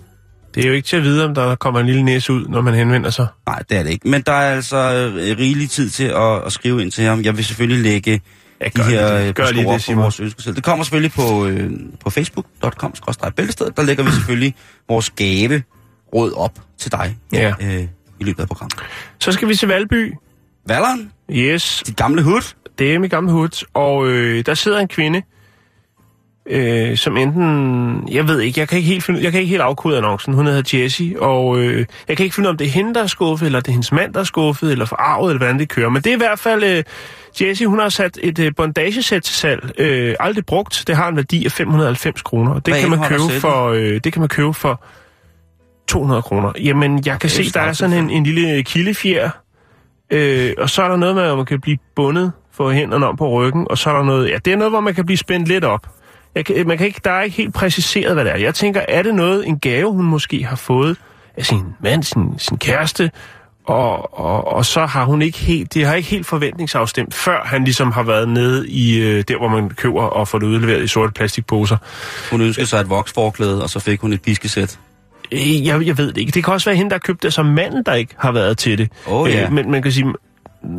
[0.55, 2.61] Det er jo ikke til at vide, om der kommer en lille næse ud, når
[2.61, 3.27] man henvender sig.
[3.47, 4.09] Nej, det er det ikke.
[4.09, 7.23] Men der er altså øh, rigelig tid til at, at skrive ind til ham.
[7.23, 8.21] Jeg vil selvfølgelig lægge
[8.61, 9.29] Ja, de her det.
[9.29, 10.03] øh, Gør lige det, på Simon.
[10.03, 10.57] vores ønskeseddel.
[10.57, 11.71] Det kommer selvfølgelig på, øh,
[12.05, 12.93] på facebook.com
[13.37, 13.77] bæltestedet.
[13.77, 14.55] Der lægger vi selvfølgelig
[14.89, 15.63] vores gave
[16.15, 17.53] råd op til dig Ja.
[17.63, 17.83] øh,
[18.21, 18.79] i løbet af programmet.
[19.21, 20.13] Så skal vi til Valby.
[20.69, 22.55] Valleren, Yes, dit gamle hud.
[22.79, 23.65] det er mit gamle hud.
[23.75, 25.23] Og øh, der sidder en kvinde,
[26.51, 28.09] øh, som enten...
[28.11, 30.35] Jeg ved ikke, jeg kan ikke helt, finde, jeg kan ikke helt afkode annoncen.
[30.35, 33.03] Hun hedder Jessie, og øh, jeg kan ikke finde ud om det er hende, der
[33.03, 35.69] er skuffet, eller det er hendes mand, der er skuffet, eller forarvet, eller hvordan det
[35.69, 35.89] kører.
[35.89, 36.63] Men det er i hvert fald...
[36.63, 36.85] Øh,
[37.41, 39.71] Jessie, hun har sat et øh, bondagesæt til salg.
[39.79, 40.85] Øh, aldrig brugt.
[40.87, 42.55] Det har en værdi af 590 kroner.
[42.55, 43.69] og Det Hvad kan man købe for...
[43.69, 44.85] Øh, det kan man købe for
[45.89, 46.53] 200 kroner.
[46.65, 49.31] Jamen, jeg kan se, der er sådan en, en lille kildefjer,
[50.11, 53.17] øh, og så er der noget med, at man kan blive bundet for hænderne om
[53.17, 55.17] på ryggen, og så er der noget, ja, det er noget, hvor man kan blive
[55.17, 55.87] spændt lidt op.
[56.35, 58.37] Jeg man kan ikke, der er ikke helt præciseret, hvad det er.
[58.37, 60.97] Jeg tænker, er det noget, en gave, hun måske har fået
[61.37, 63.11] af sin mand, sin, sin kæreste,
[63.65, 67.65] og, og, og så har hun ikke helt, det har ikke helt forventningsafstemt, før han
[67.65, 70.87] ligesom har været nede i øh, der, hvor man køber og får det udleveret i
[70.87, 71.77] sorte plastikposer.
[72.31, 74.79] Hun ønskede sig et voksforklæde, og så fik hun et piskesæt.
[75.33, 76.33] Øh, Jeg, jeg ved det ikke.
[76.33, 78.59] Det kan også være hende, der har købt det som manden, der ikke har været
[78.59, 78.89] til det.
[79.09, 79.45] Åh, ja.
[79.45, 80.07] Øh, men man kan sige,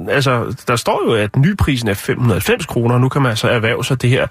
[0.09, 3.85] altså, der står jo, at nyprisen er 590 kroner, og nu kan man altså erhverve
[3.85, 4.27] sig det her,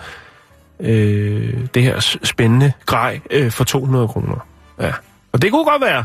[0.82, 4.46] øh, det her spændende grej øh, for 200 kroner.
[4.80, 4.92] Ja.
[5.32, 6.04] Og det kunne godt være,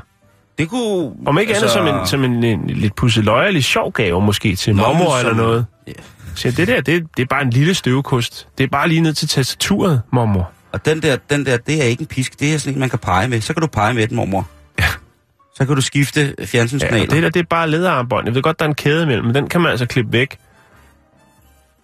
[0.58, 1.12] Det kunne...
[1.26, 1.80] om ikke altså...
[1.80, 5.10] andet som en, som en, en lidt pusset løjerlig sjov gave, måske til Nå, mormor
[5.10, 5.66] men eller som- noget.
[5.88, 5.94] Ja.
[6.36, 8.48] Så det der, det, det er bare en lille støvkost.
[8.58, 10.52] Det er bare lige ned til tastaturet, mormor.
[10.72, 12.90] Og den der, den der, det er ikke en pisk, det er sådan en, man
[12.90, 13.42] kan pege med.
[13.42, 14.48] Så kan du pege med den, mormor.
[14.80, 14.86] Ja.
[15.56, 17.06] Så kan du skifte Ja, fjernsynskanaler.
[17.06, 18.26] og det der, det er bare læderarmbånd.
[18.28, 20.38] Jeg ved godt, der er en kæde imellem, men den kan man altså klippe væk.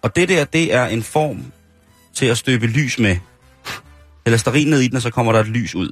[0.02, 1.44] Og det der, det er en form
[2.16, 3.16] til at støbe lys med.
[4.26, 5.88] Eller sterin ned i den, og så kommer der et lys ud.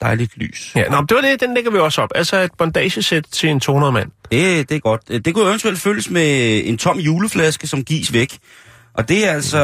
[0.00, 0.72] Dejligt lys.
[0.74, 2.10] Ja, nå, det var det, den lægger vi også op.
[2.14, 4.10] Altså et bondagesæt til en 200 mand.
[4.32, 5.08] Det, det er godt.
[5.24, 8.38] Det kunne eventuelt følges med en tom juleflaske, som gives væk.
[8.94, 9.58] Og det er altså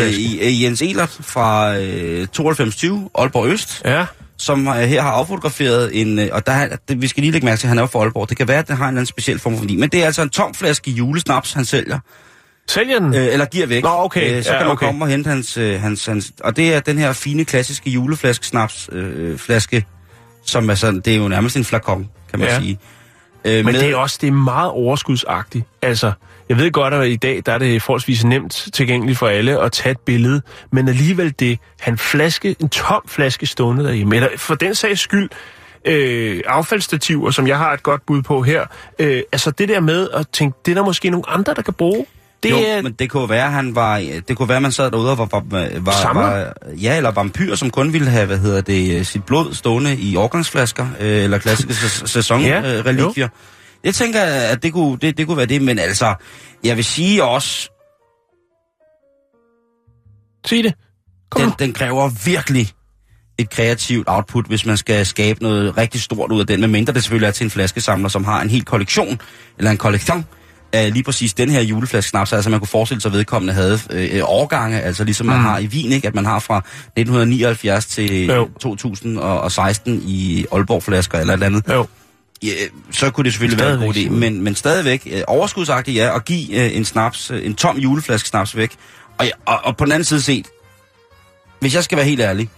[0.00, 4.06] øh, i- Jens Elert fra øh, 9220, Aalborg Øst, Ja,
[4.38, 6.18] som øh, her har affotograferet en...
[6.18, 7.98] Øh, og der, er- det, vi skal lige lægge mærke til, at han er fra
[7.98, 8.28] Aalborg.
[8.28, 9.76] Det kan være, at det har en eller anden speciel form for værdi.
[9.76, 11.98] Men det er altså en tom flaske julesnaps, han sælger.
[12.68, 13.14] Sælger den?
[13.14, 13.82] Øh, eller giver væk.
[13.82, 14.36] Nå, okay.
[14.36, 14.86] Øh, så Ja, kan man okay.
[14.86, 16.32] komme og hente hans, øh, hans, hans...
[16.40, 19.84] Og det er den her fine, klassiske juleflaske snaps øh, flaske,
[20.46, 21.00] som er sådan...
[21.00, 22.58] Det er jo nærmest en flakon, kan man Ja.
[22.60, 22.78] sige.
[23.44, 25.64] Øh, Men det er også det er meget overskudsagtigt.
[25.82, 26.12] Altså,
[26.48, 29.72] jeg ved godt, at i dag der er det forholdsvis nemt tilgængeligt for alle at
[29.72, 34.54] tage et billede, men alligevel det, han flaske, en tom flaske stående derhjemme, eller for
[34.54, 35.30] den sags skyld,
[35.84, 38.66] øh, affaldsstativer, som jeg har et godt bud på her,
[38.98, 41.74] øh, altså det der med at tænke, det er der måske nogle andre, der kan
[41.74, 42.06] bruge.
[42.44, 45.18] Det jo, men det kunne være, han var, det kunne være, man sad derude og
[45.18, 46.22] var, var, var, Samler?
[46.22, 46.52] var
[46.82, 50.16] ja, eller vampyr, som kun ville have, hvad hedder det, øh, sit blod stående i
[50.16, 53.12] årgangsflasker, øh, eller klassiske sæ- sæsonrelikvier.
[53.16, 53.28] Ja, Øh,
[53.84, 56.14] jeg tænker, at det kunne, det, det kunne være det, men altså,
[56.64, 57.70] jeg vil sige også,
[60.46, 60.74] sig det.
[61.30, 62.68] Kom den, den kræver virkelig
[63.38, 67.02] et kreativt output, hvis man skal skabe noget rigtig stort ud af den, medmindre det
[67.02, 69.20] selvfølgelig er til en flaskesamler, som har en hel kollektion,
[69.58, 70.24] eller en kollektion,
[70.74, 73.80] af lige præcis den her juleflaske snaps, altså man kunne forestille sig, at vedkommende havde
[73.90, 75.42] øh, årgange, altså ligesom man Mm.
[75.44, 76.08] har i Wien, ikke?
[76.08, 78.48] at man har fra 1979 til Jo.
[78.60, 81.64] 2016 i Aalborg flasker eller et eller andet.
[81.68, 81.86] Jo.
[82.42, 82.50] Ja,
[82.90, 86.16] så kunne det selvfølgelig være en god Stadigvæk, idé, men, men stadigvæk øh, overskudsagtigt ja,
[86.16, 88.72] at give øh, en snaps, øh, en tom juleflaske snaps væk.
[89.18, 90.46] Og, og, og på den anden side set,
[91.60, 92.48] hvis jeg skal være helt ærlig,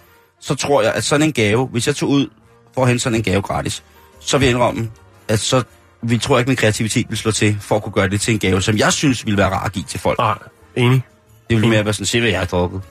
[0.41, 2.27] så tror jeg, at sådan en gave, hvis jeg tog ud
[2.75, 3.83] for at hente sådan en gave gratis,
[4.21, 4.91] så vil jeg indrømme,
[5.29, 5.63] at så
[6.11, 8.39] vi tror ikke, min kreativitet vil slå til, for at kunne gøre det til en
[8.39, 10.19] gave, som jeg synes ville være rar at give til folk.
[10.19, 10.39] Nej,
[10.77, 11.03] enig.
[11.51, 12.83] Det ville mere være sådan, se hvad jeg har drukket.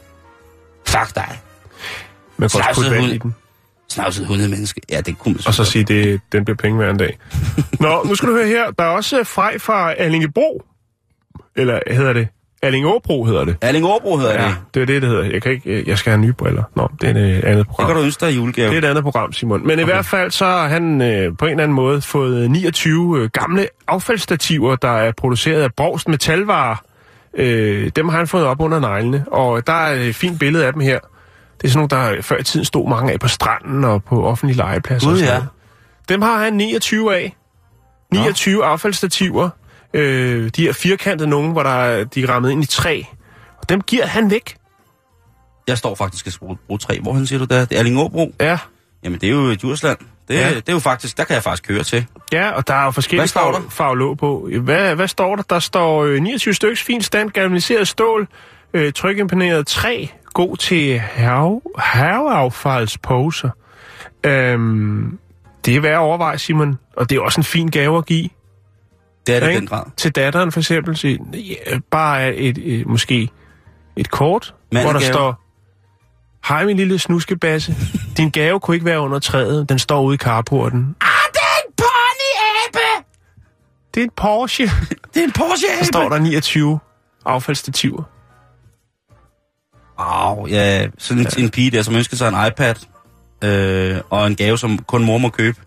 [0.88, 1.40] Fuck dig.
[2.38, 3.36] Man kan også putte vand i den.
[3.90, 4.82] Snavset hundemenneske.
[4.90, 7.18] Ja, det kunne man Og så sige, det, den bliver penge hver en dag.
[7.80, 8.72] Nå, nu skal du høre her.
[8.72, 10.64] Der er også Frej fra Allingebro.
[11.56, 12.28] Eller hedder det?
[12.62, 13.56] Allingåbro hedder det.
[13.62, 14.56] Erling Aarbro hedder Ja, det.
[14.74, 15.24] det er det, det hedder.
[15.24, 16.64] Jeg, kan ikke, jeg skal have nye briller.
[16.76, 17.88] Nå, det er et andet Det program.
[17.88, 18.70] kan du ønske dig i julegave.
[18.70, 19.62] Det er et andet program, Simon.
[19.68, 19.82] Men okay.
[19.82, 23.30] i hvert fald så har han øh, på en eller anden måde fået 29 øh,
[23.34, 26.76] gamle affaldsstativer, der er produceret af Brogst Metalvarer.
[27.38, 30.74] Øh, dem har han fået op under neglene, og der er et fint billede af
[30.74, 31.00] dem her.
[31.62, 34.26] Det er sådan nogle, der før i tiden stod mange af på stranden og på
[34.26, 35.10] offentlige legepladser.
[35.10, 35.42] Gud, ja.
[36.10, 37.36] Dem har han 29 af.
[38.14, 38.62] 29 Nå.
[38.62, 39.50] affaldsstativer.
[39.96, 43.02] Øh, de er firkantede nogen, hvor der er, de er rammet ind i træ.
[43.62, 44.56] Og dem giver han væk.
[45.68, 47.00] Jeg står faktisk bruge, bruge tre.
[47.02, 47.66] Hvorhen siger du der?
[47.66, 48.34] Det er Erling Aarbro.
[48.42, 48.58] Ja,
[49.04, 49.98] Jamen, det er jo Djursland.
[50.28, 50.50] Det, Ja.
[50.56, 52.06] det er jo faktisk, der kan jeg faktisk køre til.
[52.34, 53.60] Ja, og der er jo forskellige Hvad står der?
[53.60, 54.50] farve- farvelåg på.
[54.62, 55.44] Hvad, hvad står der?
[55.44, 58.28] Der står øh, 29 stykker fint stand, galvaniseret stål,
[58.74, 63.50] øh, trykimponeret træ, god til hav, havaffaldsposer.
[64.24, 65.20] Øhm,
[65.66, 66.78] det er værd at overveje, Simon.
[66.98, 68.30] Og det er også en fin gave at give.
[69.28, 69.84] Det er det den grad.
[69.98, 70.98] Til datteren for eksempel.
[70.98, 73.30] Sige, ja, bare et, et, måske
[73.96, 75.14] et kort, hvor der Mandegave.
[75.14, 75.42] står...
[76.48, 77.76] Hej, min lille snuskebasse.
[78.18, 79.70] Din gave kunne ikke være under træet.
[79.70, 80.96] Den står ude i carporten.
[81.02, 83.06] Ah, det er en ponyabe!
[83.96, 84.66] Det er en Porsche.
[85.14, 86.80] Det er en Porsche Der står der 29
[87.26, 88.04] affaldsstativer.
[90.00, 92.76] Wow, ja, sådan en, en pige der, som ønsker sig en iPad,
[93.44, 95.58] øh, og en gave, som kun mor må købe.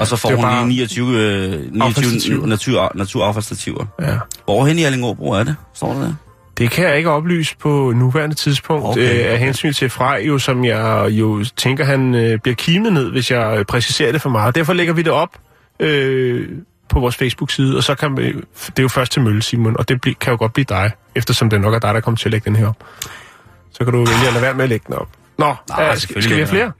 [0.00, 2.46] Og så får det hun bare lige 29, øh, 29 affaldsstativer.
[2.46, 3.84] natur, naturaffaldsstativer.
[4.00, 4.16] Ja.
[4.44, 5.56] Hvorhen i Allingåbro er det?
[5.74, 6.14] Står der der?
[6.58, 10.22] Det kan jeg ikke oplyse på nuværende tidspunkt, Okay, okay, øh, af hensyn til Frej,
[10.26, 14.22] jo, som jeg jo tænker, han øh, bliver kimet ned, hvis jeg øh, præciserer det
[14.22, 14.54] for meget.
[14.54, 15.28] Derfor lægger vi det op
[15.80, 16.48] øh,
[16.88, 19.88] på vores Facebook-side, og så kan vi, det er jo først til mølle, Simon, og
[19.88, 22.32] det kan jo godt blive dig, eftersom det nok er dig, der kommer til at
[22.32, 22.76] lægge den her op.
[23.72, 25.08] Så kan du vælge at lade være med at lægge den op.
[25.38, 25.54] Nå, Nej,
[25.86, 26.72] Nej, skal, skal vi have flere?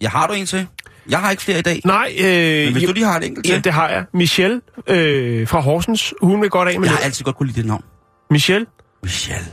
[0.00, 0.66] Ja, har du en til?
[1.08, 1.80] Jeg har ikke flere i dag.
[1.84, 2.24] Nej, øh,
[2.64, 4.04] Men hvis jo- du lige har et enkelt ja, det har jeg.
[4.14, 7.04] Michelle øh, fra Horsens, hun vil godt af med Jeg har det.
[7.04, 7.84] altid godt kunne lide det navn.
[8.30, 8.66] Michelle?
[9.02, 9.44] Michelle.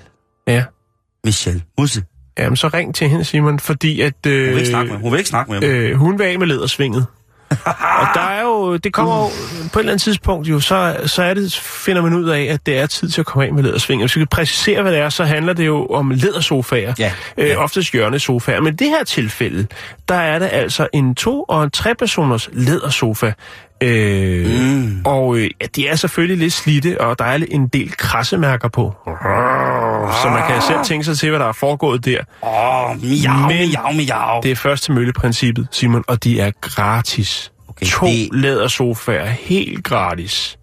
[0.47, 0.63] Ja.
[1.25, 1.61] Michelle.
[1.79, 2.03] Musse.
[2.39, 4.25] Jamen, så ring til hende, Simon, fordi at...
[4.27, 5.67] Øh, Hun vil ikke snakke med Hun vil ikke snakke med mig.
[5.69, 7.05] øh, hun vil af med ledersvinget.
[7.99, 9.27] Og der er jo, det kommer jo
[9.73, 12.65] på et eller andet tidspunkt jo, så, så er det, finder man ud af, at
[12.65, 14.03] det er tid til at komme af med lædersvinget.
[14.03, 16.93] Hvis vi kan præcisere, hvad det er, så handler det jo om lædersofaer.
[16.99, 17.55] Ja, Øh, ja.
[17.63, 18.61] oftest hjørnesofaer.
[18.61, 19.67] Men i det her tilfælde,
[20.09, 23.31] der er det altså en to- og en tre-personers lædersofa.
[23.81, 25.01] Øh, Mm.
[25.05, 28.93] Og øh, ja, de er selvfølgelig lidt slidte, og der er en del krassemærker på.
[30.23, 32.19] Så man kan selv tænke sig til, hvad der er foregået der.
[32.43, 32.49] Åh,
[32.91, 34.39] oh, miau, Men- miau, miau.
[34.43, 37.51] Det er først til mølleprincippet, Simon, og de er gratis.
[37.67, 40.57] Okay, to det- lædersofaer, helt gratis.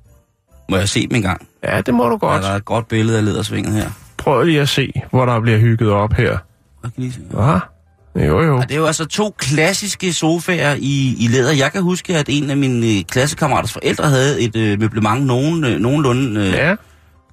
[0.71, 1.47] Må jeg se dem engang?
[1.65, 2.43] Ja, det må du Ja, godt.
[2.43, 3.91] der er et godt billede af ledersvinget her.
[4.17, 6.31] Prøv lige at se, hvor der bliver hygget op her.
[6.31, 6.39] Jeg
[6.83, 7.21] kan lige se.
[7.31, 7.59] Hva?
[8.17, 8.57] Jo, jo.
[8.57, 11.53] Og det er jo altså to klassiske sofaer i, i læder.
[11.53, 15.65] Jeg kan huske, at en af mine øh, klassekammeraters forældre havde et øh, møblement nogen,
[15.65, 16.41] øh, nogenlunde...
[16.41, 16.75] Øh, Ja,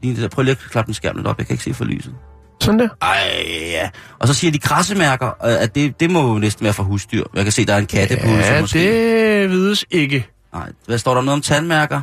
[0.04, 0.28] lige der.
[0.28, 2.14] Prøv lige at klappe den skærm lidt op, jeg kan ikke se for lyset.
[2.62, 2.90] sådan der.
[3.02, 3.18] Ej,
[3.72, 3.90] ja.
[4.20, 7.24] Og så siger de krassemærker, øh, at det, det må jo næsten være for husdyr.
[7.36, 8.80] Jeg kan se, der er en kattebud, Ja, måske...
[9.42, 10.28] det vides ikke.
[10.54, 12.02] Nej, hvad står der noget om tandmærker?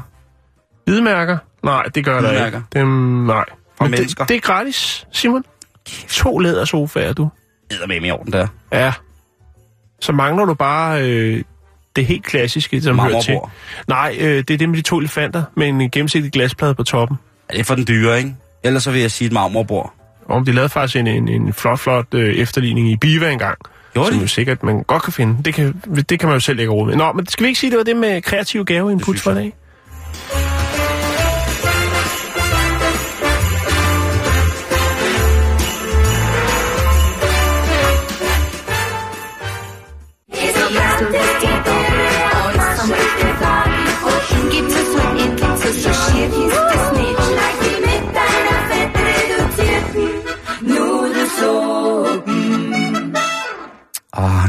[0.84, 1.38] Hvidmærker?
[1.64, 2.62] Nej, det gør der ikke.
[2.72, 2.88] Dem,
[3.26, 3.44] nej.
[3.78, 4.24] Fra Men mennesker?
[4.24, 5.44] det, det er gratis, Simon.
[6.08, 7.28] To lædersofaer, du.
[7.88, 8.46] Med i orden der.
[8.72, 8.92] Ja.
[10.00, 11.42] Så mangler du bare øh,
[11.96, 13.32] det helt klassiske, som hører til.
[13.32, 13.50] Marmorbord.
[13.88, 17.16] Nej, øh, det er det med de to elefanter med en gennemsigtig glasplade på toppen.
[17.50, 18.34] Ja, det er for den dyre, ikke?
[18.62, 19.94] Ellers så vil jeg sige et marmorbord.
[20.24, 23.58] Og de lavede faktisk en, en, en flot, flot øh, efterligning i Biva engang.
[23.92, 25.42] Gjorde som jo sikkert man godt kan finde.
[25.44, 26.96] Det kan, det kan man jo selv lægge råd med.
[26.96, 29.52] Nå, men skal vi ikke sige, det var det med kreative gaveinput for i dag?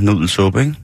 [0.04, 0.76] Nudelsuppe, ikke?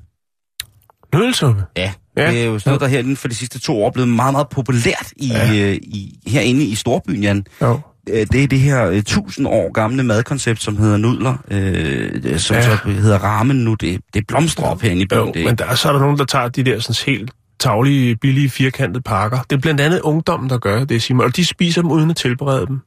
[1.13, 1.63] Nudelsuppe.
[1.77, 1.91] Ja.
[2.17, 2.31] Ja.
[2.31, 4.09] Det er jo sådan noget, der her inden for de sidste to år er blevet
[4.09, 5.69] meget, meget populært i, ja.
[5.69, 7.45] øh, i, herinde i Storbyen, Jan.
[7.61, 7.79] Jo.
[8.09, 12.55] Øh, Det er det her øh, 1000 år gamle madkoncept, som hedder nudler, øh, som
[12.55, 12.61] ja.
[12.61, 13.73] så hedder ramen nu.
[13.73, 15.19] Det, det blomstrer op herinde i byen.
[15.19, 18.15] Jo, det, men der, så er der nogen, der tager de der sådan helt taglige,
[18.15, 19.39] billige, firkantede pakker.
[19.49, 21.25] Det er blandt andet ungdommen, der gør det, Simon.
[21.25, 22.79] Og de spiser dem uden at tilberede dem.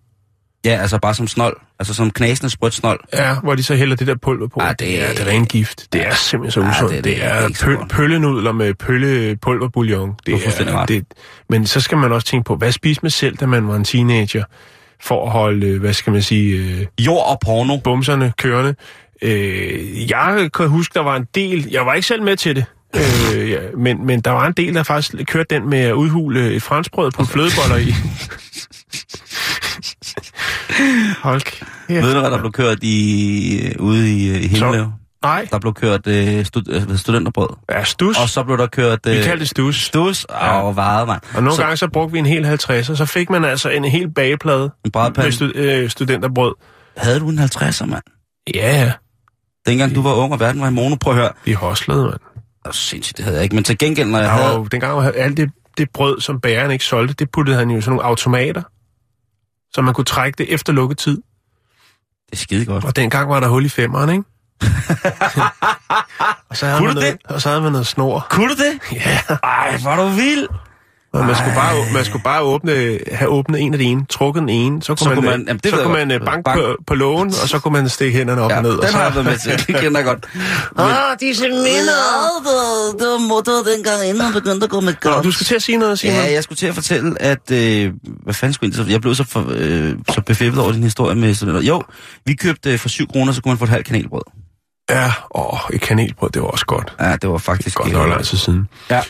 [0.64, 1.56] Ja, altså bare som snold.
[1.78, 3.00] Altså som knasende sprødt snold.
[3.12, 4.60] Ja, hvor de så hælder det der pulver på.
[4.60, 5.86] Ah, det er- det er ren gift.
[5.92, 6.90] Det er simpelthen så Ah, usundt.
[6.90, 10.08] det er- det, det er er pøl, pøllenudler med pøllepulverbouillon.
[10.08, 10.88] Du har Det fuldstændig er, ret.
[10.88, 11.04] det,
[11.48, 13.84] men så skal man også tænke på, hvad spiste man selv, da man var en
[13.84, 14.44] teenager,
[15.00, 17.76] for at holde, øh, hvad skal man sige, øh, Jord og porno.
[17.76, 18.74] bumserne kørende.
[19.22, 22.64] Øh, jeg kan huske, der var en del, jeg var ikke selv med til det,
[22.96, 26.52] øh, ja, men, men der var en del, der faktisk kørte den med at udhule
[26.54, 27.94] et franskbrød på flødeboller i.
[31.22, 31.70] Hold kæft.
[31.88, 34.92] Ved du, hvad der blev kørt i, ude i, i Himmelev?
[35.22, 37.48] Nej, Der blev kørt øh, stud, øh, studenterbrød.
[37.70, 38.18] ja, stus.
[38.18, 38.98] Og så blev der kørt...
[39.06, 39.82] Øh, Vi kaldte det stus.
[39.84, 41.20] Stus og varet, mand.
[41.34, 43.68] Og nogle så, gange så brugte vi en hel 50, og så fik man altså
[43.68, 46.54] en hel bageplade En med stu, øh, studenterbrød.
[46.96, 48.02] Havde du en 50'er, mand?
[48.54, 48.92] Ja, ja.
[49.66, 51.30] Dengang du var ung, og verden var i mono, prøv at høre.
[51.44, 52.20] Vi hoslede, mand.
[52.66, 53.54] Det sindssygt, det havde jeg ikke.
[53.54, 54.54] Men til gengæld, når jeg var havde...
[54.54, 57.78] jo, dengang var alt det, det brød, som bæren ikke solgte, det puttede han jo
[57.78, 58.62] i sådan nogle automater,
[59.74, 61.16] så man kunne trække det efter lukketid.
[62.26, 62.84] Det er skide godt.
[62.84, 64.24] Og dengang var der hul i femeren, ikke?
[66.50, 68.26] og, så havde Kunne man noget, og så havde man noget snor.
[68.30, 68.92] Kunne du det?
[68.92, 70.48] Ja, Ej, er du vild.
[71.12, 74.40] Og man skulle, bare, man skulle bare åbne, have åbnet en af de ene, trukket
[74.40, 76.08] den ene, så kunne Så man, kunne man, man- jamen, det så ved kunne man
[76.08, 76.20] godt.
[76.22, 76.58] øh, banke Bank.
[76.58, 78.70] på, på lågen, og så kunne man stikke hænderne op Ja, og ned.
[78.70, 79.66] og den så, har jeg været med til.
[79.66, 80.26] Det kender jeg godt.
[80.78, 82.02] Ah, disse minder!
[82.92, 85.46] det, det, var, det var dengang, inden han begyndte at gå med Nå, du skal
[85.46, 86.16] til at sige noget, Simon.
[86.16, 87.50] Ja, jeg skulle til at fortælle, at...
[87.52, 88.90] Øh, hvad fanden skulle jeg...
[88.90, 91.68] Jeg blev så, for, øh, så befippet over din historie med sådan noget.
[91.68, 91.82] Jo,
[92.26, 94.22] vi købte øh, for 7 kroner, så kunne man få et halvt kanelbrød.
[94.90, 96.92] Ja, åh, et kanelbrød, det var også godt.
[97.00, 97.76] Ja, det var faktisk...
[97.76, 98.68] Godt øh, nok lang tid siden.
[98.90, 99.00] Ja.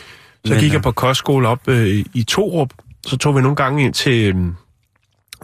[0.45, 2.73] Så Men, gik øh, jeg på kostskole op øh, i Torup.
[3.05, 4.41] Så tog vi nogle gange ind til, øh,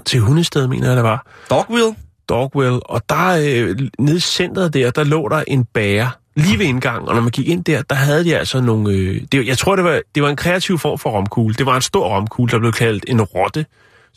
[0.06, 1.26] til Hundested, mener jeg, det var.
[1.50, 1.96] Dogwheel?
[2.30, 2.80] Dogwell.
[2.86, 7.10] Og der øh, nede i centret der, der lå der en bager lige ved indgangen.
[7.10, 8.94] Og når man gik ind der, der havde de altså nogle...
[8.94, 11.56] Øh, det, jeg tror, det var, det var en kreativ form for romkugle.
[11.56, 13.66] Det var en stor romkugle, der blev kaldt en rotte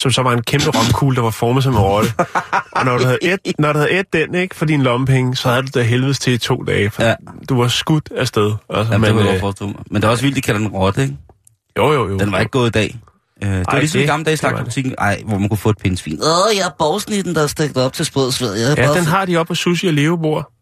[0.02, 2.12] som så var en kæmpe romkugle, der var formet som en rotte.
[2.72, 5.48] Og når du havde et, når du havde et den, ikke, for din lommepenge, så
[5.48, 6.90] havde du det helvedes til i to dage.
[6.90, 7.14] For Ja.
[7.48, 8.52] Du var skudt afsted.
[8.70, 9.74] Altså, Jamen, men, det jeg øh.
[9.90, 11.16] Men det er også vildt, de kalder den rotte, ikke?
[11.78, 12.18] jo, jo, jo.
[12.18, 12.96] Den var ikke gået i dag.
[13.44, 15.48] Øh, det var Ej, ligesom i det- gamle dage i var slagterbutikken, ej, hvor man
[15.48, 16.18] kunne få et pindsvin.
[16.22, 18.56] Åh, jeg er borgsnitten, der er stegt op til sprødsved.
[18.76, 20.52] Ja, bare den har de oppe på Sushi og Levebord.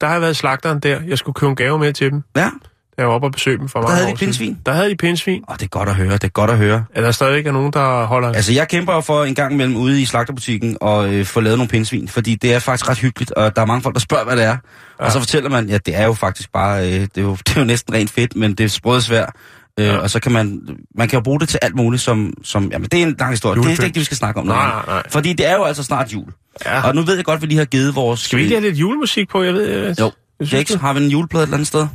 [0.00, 1.00] Der har jeg været i slagteren der.
[1.08, 2.22] Jeg skulle købe en gave med til dem.
[2.36, 2.50] Ja,
[2.98, 4.18] jeg var oppe og besøgte dem for mange havde de siden.
[4.18, 4.58] pindsvin?
[4.66, 5.42] Der havde de pindsvin.
[5.50, 6.84] Åh, det er godt at høre, det er godt at høre.
[6.94, 8.28] Er der stadigvæk er nogen, der holder...
[8.32, 11.58] Altså, jeg kæmper jo for en gang imellem ude i slagterbutikken og øh, få lavet
[11.58, 14.24] nogle pindsvin, fordi det er faktisk ret hyggeligt, og der er mange folk, der spørger,
[14.24, 14.56] hvad det er.
[15.00, 15.04] Ja.
[15.04, 17.56] Og så fortæller man, ja, det er jo faktisk bare, øh, det, er jo, det
[17.56, 19.24] er jo næsten rent fedt, men det er sprødsvær.
[19.24, 19.30] Øh,
[19.78, 19.96] Ja.
[19.96, 20.60] Og så kan man,
[20.94, 23.32] man kan jo bruge det til alt muligt, som, som jamen det er en lang
[23.32, 23.60] historie.
[23.60, 24.46] Det er ikke det, vi skal snakke om.
[24.46, 25.02] Nej, nej, nej.
[25.10, 26.32] Fordi det er jo altså snart jul.
[26.66, 26.88] Ja.
[26.88, 28.20] Og nu ved jeg godt, at vi lige har givet vores...
[28.20, 29.42] Skal vi ikke lige have lidt julemusik på?
[29.42, 30.10] Jeg ved, jeg, Jo.
[30.40, 31.86] jeg synes, har vi en juleplade et eller andet sted?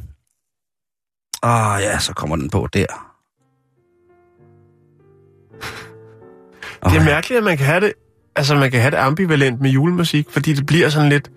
[1.43, 2.85] Ah ja, så kommer den på der.
[6.85, 7.93] det er mærkeligt, at man kan have det...
[8.35, 11.31] Altså, man kan have det ambivalent med julemusik, fordi det bliver sådan lidt...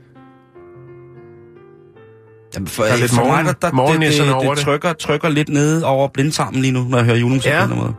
[2.54, 4.64] Jamen, for, Der er lidt for mig, morgen- der, der, det, det, over det, det.
[4.64, 7.66] trykker, trykker lidt nede over blindtarmen lige nu, når jeg hører julemusik Ja.
[7.66, 7.94] på den måde.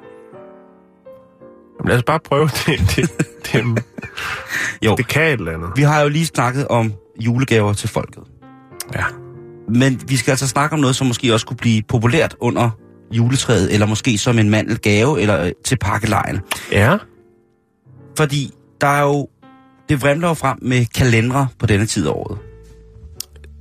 [1.80, 2.80] Jamen, lad os bare prøve det.
[2.96, 3.12] det,
[3.54, 3.84] det,
[4.86, 5.70] Jo, det kan et eller andet.
[5.76, 8.24] vi har jo lige snakket om julegaver til folket.
[8.96, 9.04] Ja.
[9.70, 12.70] Men vi skal altså snakke om noget, som måske også kunne blive populært under
[13.12, 16.40] juletræet, eller måske som en mandelgave, eller øh, til pakkelejen.
[16.72, 16.98] Ja.
[18.18, 18.52] Fordi
[18.82, 19.28] der er jo,
[19.90, 22.38] det vrimler jo frem med kalendere på denne tid af året.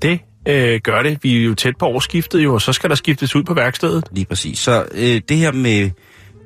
[0.02, 1.18] Det øh, gør det.
[1.22, 4.04] Vi er jo tæt på årsskiftet jo, og så skal der skiftes ud på værkstedet.
[4.12, 4.58] Lige præcis.
[4.58, 5.90] Så øh, det her med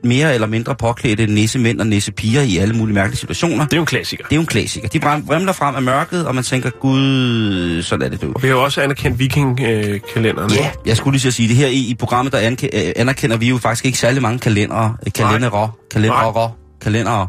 [0.05, 3.65] mere eller mindre påklædte nissemænd og nissepiger i alle mulige mærkelige situationer.
[3.65, 4.25] Det er jo en klassiker.
[4.25, 4.89] Det er jo en klassiker.
[4.89, 8.33] De vrimler frem af mørket, og man tænker, gud, sådan er det du.
[8.35, 10.51] Og vi har jo også anerkendt vikingkalenderen.
[10.53, 13.49] Ja, jeg skulle lige så sige det her i, i programmet, der øh, anerkender vi
[13.49, 14.97] jo faktisk ikke særlig mange kalendere.
[15.07, 15.71] øh, Kalendere.
[15.91, 16.53] Kalendere.
[16.81, 17.29] Kalendere.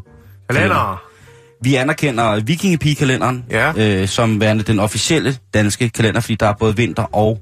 [0.49, 1.01] Kalender.
[1.63, 3.71] Vi anerkender vikingepigekalenderen Ja.
[4.01, 7.39] øh, som værende den officielle danske kalender, fordi der er både vinter og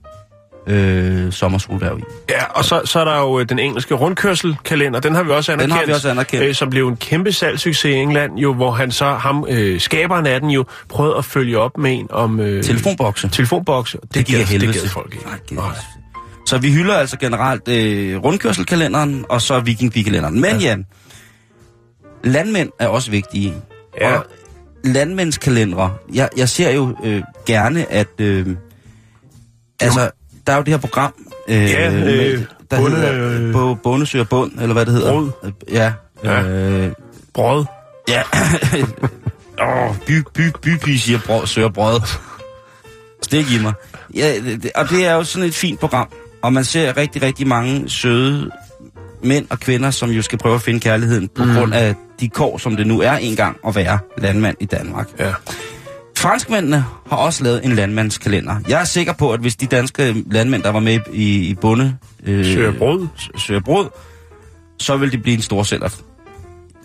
[0.67, 2.01] øh, sommersolværv i.
[2.29, 4.99] Ja, og så, så er der jo øh, den engelske rundkørselkalender.
[4.99, 5.79] Den har vi også Den anerkendt.
[5.79, 6.45] har vi også anerkendt.
[6.45, 10.25] Øh, som blev en kæmpe salgssucces i England, jo, hvor han så, ham, øh, skaberen
[10.25, 12.39] af den jo, prøvede at følge op med en om...
[12.39, 13.29] Øh, Telefonbokse.
[13.29, 13.97] telefonbokse.
[14.01, 14.73] Det, Det giver gad- helvede.
[14.73, 15.55] Det gad folk ikke.
[15.55, 15.63] Nej.
[16.45, 20.41] Så vi hylder altså generelt øh, rundkørselkalenderen, og så vikingpigekalenderen.
[20.41, 20.75] Men ja,
[22.23, 23.53] landmænd er også vigtige.
[24.01, 24.17] Ja.
[24.17, 24.25] Og
[24.83, 28.07] landmændskalendere, jeg, jeg ser jo øh, gerne, at...
[28.19, 28.47] Øh,
[29.79, 30.09] altså,
[30.47, 31.13] der er jo det her program...
[31.47, 35.11] Øh, Ja, øh, med- der Bonde- hedder på Bondesøger Bund, eller hvad det hedder.
[35.11, 35.29] Brød.
[35.43, 35.91] Øh, Ja.
[36.23, 36.41] Ja.
[36.43, 36.91] Øh,
[37.33, 37.65] Brød.
[38.09, 38.21] Ja.
[39.67, 41.99] Åh, by, by, bypige siger brød, søger brød.
[43.21, 43.73] Stik i mig.
[44.15, 46.07] Ja, det- og det er jo sådan et fint program.
[46.41, 48.51] Og man ser rigtig, rigtig mange søde
[49.23, 51.53] mænd og kvinder, som jo skal prøve at finde kærligheden på mm.
[51.55, 55.07] grund af de kår, som det nu er engang at være landmand i Danmark.
[55.19, 55.33] Ja.
[56.17, 58.55] Franskmændene har også lavet en landmandskalender.
[58.69, 61.97] Jeg er sikker på, at hvis de danske landmænd, der var med i, i bunde...
[62.23, 63.07] Øh, Søger brød.
[63.37, 63.89] Søger brød,
[64.79, 65.89] så vil det blive en stor sælger.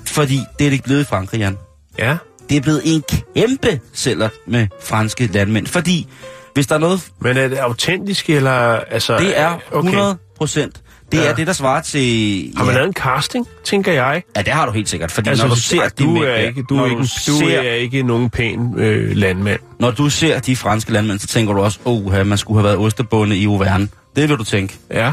[0.06, 1.56] Fordi det er det blevet i Frankrig, Jan
[1.98, 2.16] Ja.
[2.48, 3.02] det er blevet en
[3.34, 5.66] kæmpe sælger med franske landmænd.
[5.66, 6.08] Fordi
[6.54, 8.52] hvis der er noget, Men er det autentisk, eller...
[8.76, 10.81] Altså, det er 100 procent.
[11.12, 11.30] Det Ja.
[11.30, 12.52] er det, der svarer til...
[12.56, 14.22] Har man ja, lavet en casting, tænker jeg?
[14.36, 15.10] ja, det har du helt sikkert.
[15.12, 17.58] Fordi Altså, når du ser de du mænd er ikke, du er ikke, du ser,
[17.60, 19.60] er ikke nogen pæn øh, landmand.
[19.80, 22.64] Når du ser de franske landmænd, så tænker du også, åh, oh, man skulle have
[22.64, 23.88] været ostebonde i Auvergne.
[24.16, 24.78] Det vil du tænke.
[24.90, 25.12] Ja.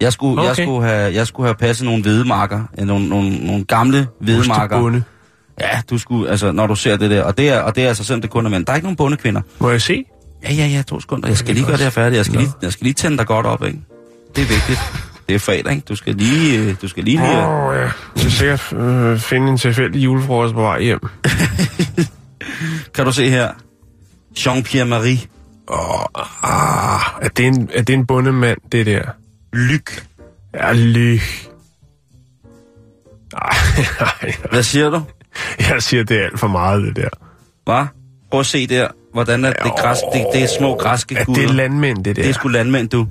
[0.00, 0.62] Jeg skulle, jeg Okay.
[0.62, 4.76] skulle, have, jeg skulle have passet nogle hvedemarker, øh, nogle, nogle, nogle gamle hvedemarker.
[4.76, 5.02] Ostebonde.
[5.60, 7.22] Ja, du skulle, altså, når du ser det der.
[7.22, 8.66] Og det er, og det er altså selvom det kun er mænd.
[8.66, 9.40] Der er ikke nogen bondekvinder.
[9.58, 10.04] Må jeg se?
[10.48, 11.28] Ja, ja, ja, to sekunder.
[11.28, 12.16] Jeg skal lige gøre det her færdigt.
[12.16, 13.78] Jeg skal, lige, jeg skal lige tænde dig godt op, ikke?
[14.36, 14.78] Det er vigtigt.
[15.28, 15.84] Det er fredag, ikke?
[15.88, 16.58] Du skal lige...
[16.58, 17.16] øh, Du skal lige...
[17.16, 17.80] lige Åh, oh, ja.
[17.80, 21.00] Jeg skal sikkert øh, finde en tilfældig julefrokost på vej hjem.
[22.94, 23.48] kan du se her?
[24.38, 25.18] Jean-Pierre Marie
[25.68, 26.04] Åh,
[26.42, 29.02] ah, er det en, er det en bundemand, det der?
[29.52, 30.06] Lyk.
[30.54, 30.72] Ja, ej,
[34.50, 35.02] Hvad siger du?
[35.70, 37.08] jeg siger, det er alt for meget, det der.
[37.64, 37.86] Hvad?
[38.30, 38.88] Prøv at se der.
[39.12, 39.98] Hvordan er det græs...
[40.12, 41.40] Det, det er små græske Er guder.
[41.40, 42.22] det landmænd, det der?
[42.22, 43.06] det er sgu landmænd, du.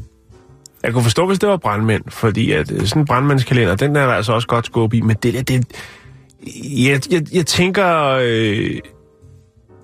[0.83, 4.05] Jeg kunne forstå, hvis det var brandmænd, fordi at øh, sådan en brandmandskalender, den er
[4.05, 5.65] der altså også godt skub i, men det der, det...
[6.63, 8.71] Jeg, jeg, jeg tænker, øh,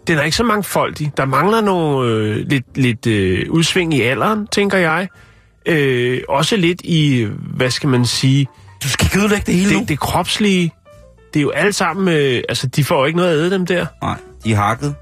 [0.08, 1.10] den er ikke så mange folk i.
[1.18, 5.08] Der mangler nogle øh, lidt, lidt øh, udsving i alderen, tænker jeg.
[5.66, 8.48] Øh, også lidt i, hvad skal man sige,
[8.84, 9.80] Du skal ikke ødelægge det hele nu.
[9.80, 10.74] det, det kropslige.
[11.34, 13.66] Det er jo alt sammen, øh, altså de får jo ikke noget at æde dem
[13.66, 13.86] der.
[14.02, 14.96] Nej, de er hakket.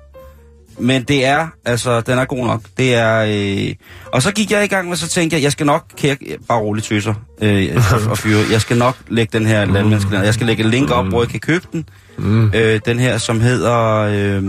[0.79, 2.61] Men det er, altså, den er god nok.
[2.77, 3.25] Det er,
[3.67, 3.75] øh...
[4.13, 6.37] Og så gik jeg i gang med, så tænkte jeg, jeg skal nok, kan jeg,
[6.47, 7.77] bare roligt tøser øh,
[8.09, 10.23] og, fyre, jeg skal nok lægge den her landmandskalender.
[10.23, 11.85] Jeg skal lægge et link op, hvor jeg kan købe den.
[12.17, 12.51] Mm.
[12.53, 14.43] Øh, den her, som hedder, øh, Det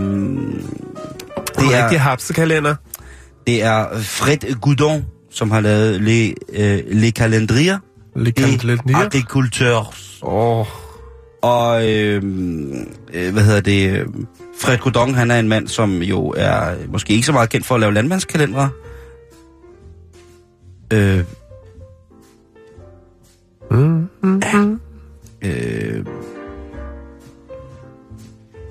[1.57, 2.75] er rigtig er, hapsekalender.
[3.47, 7.77] det er Fred Goudon, som har lavet Les, øh, Les Calendrier
[8.15, 8.95] lidt ned.
[8.95, 10.19] Agriculteurs.
[10.21, 10.65] Åh,
[11.43, 12.23] Og, øh,
[13.13, 14.07] øh, hvad hedder det, øh,
[14.61, 17.65] Fred Godon, han er en mand, som jo er øh, måske ikke så meget kendt
[17.65, 18.69] for at lave landmandskalendere.
[20.93, 21.23] Øh,
[23.71, 24.79] Mm, mm, mm.
[25.41, 26.05] øh,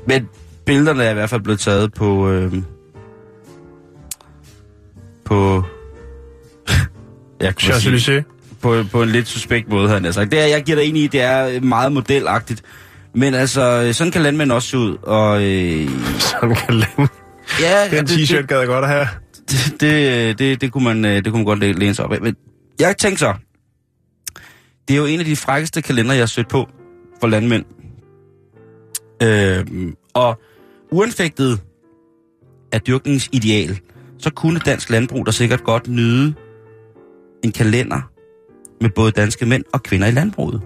[0.06, 0.28] men
[0.64, 2.54] billederne er i hvert fald blevet taget på, øh,
[5.24, 5.62] på,
[7.40, 8.24] jeg kunne sige.
[8.62, 10.30] På, på en lidt suspekt måde, havde han sagt.
[10.30, 12.62] Det er, jeg giver dig ind i, det er meget modelagtigt.
[13.14, 17.08] Men altså, sådan kan landmænd også se ud, og øh, Sådan kan lande.
[17.60, 19.06] ja, Den t-shirt gad jeg godt at have.
[19.50, 22.12] det, det, det, det, kunne man, øh, det kunne man godt læ- læne sig op
[22.12, 22.20] af.
[22.20, 22.36] Men
[22.80, 23.34] jeg tænkte så,
[24.88, 26.68] det er jo en af de frækkeste kalender, jeg har søgt på
[27.20, 27.64] for landmænd.
[29.22, 30.40] Øhm, og
[30.92, 31.60] uanfægtet
[32.72, 33.78] af dyrkningens ideal,
[34.18, 36.34] så kunne dansk landbrug der sikkert godt nyde
[37.44, 38.11] en kalender
[38.82, 40.62] med både danske mænd og kvinder i landbruget.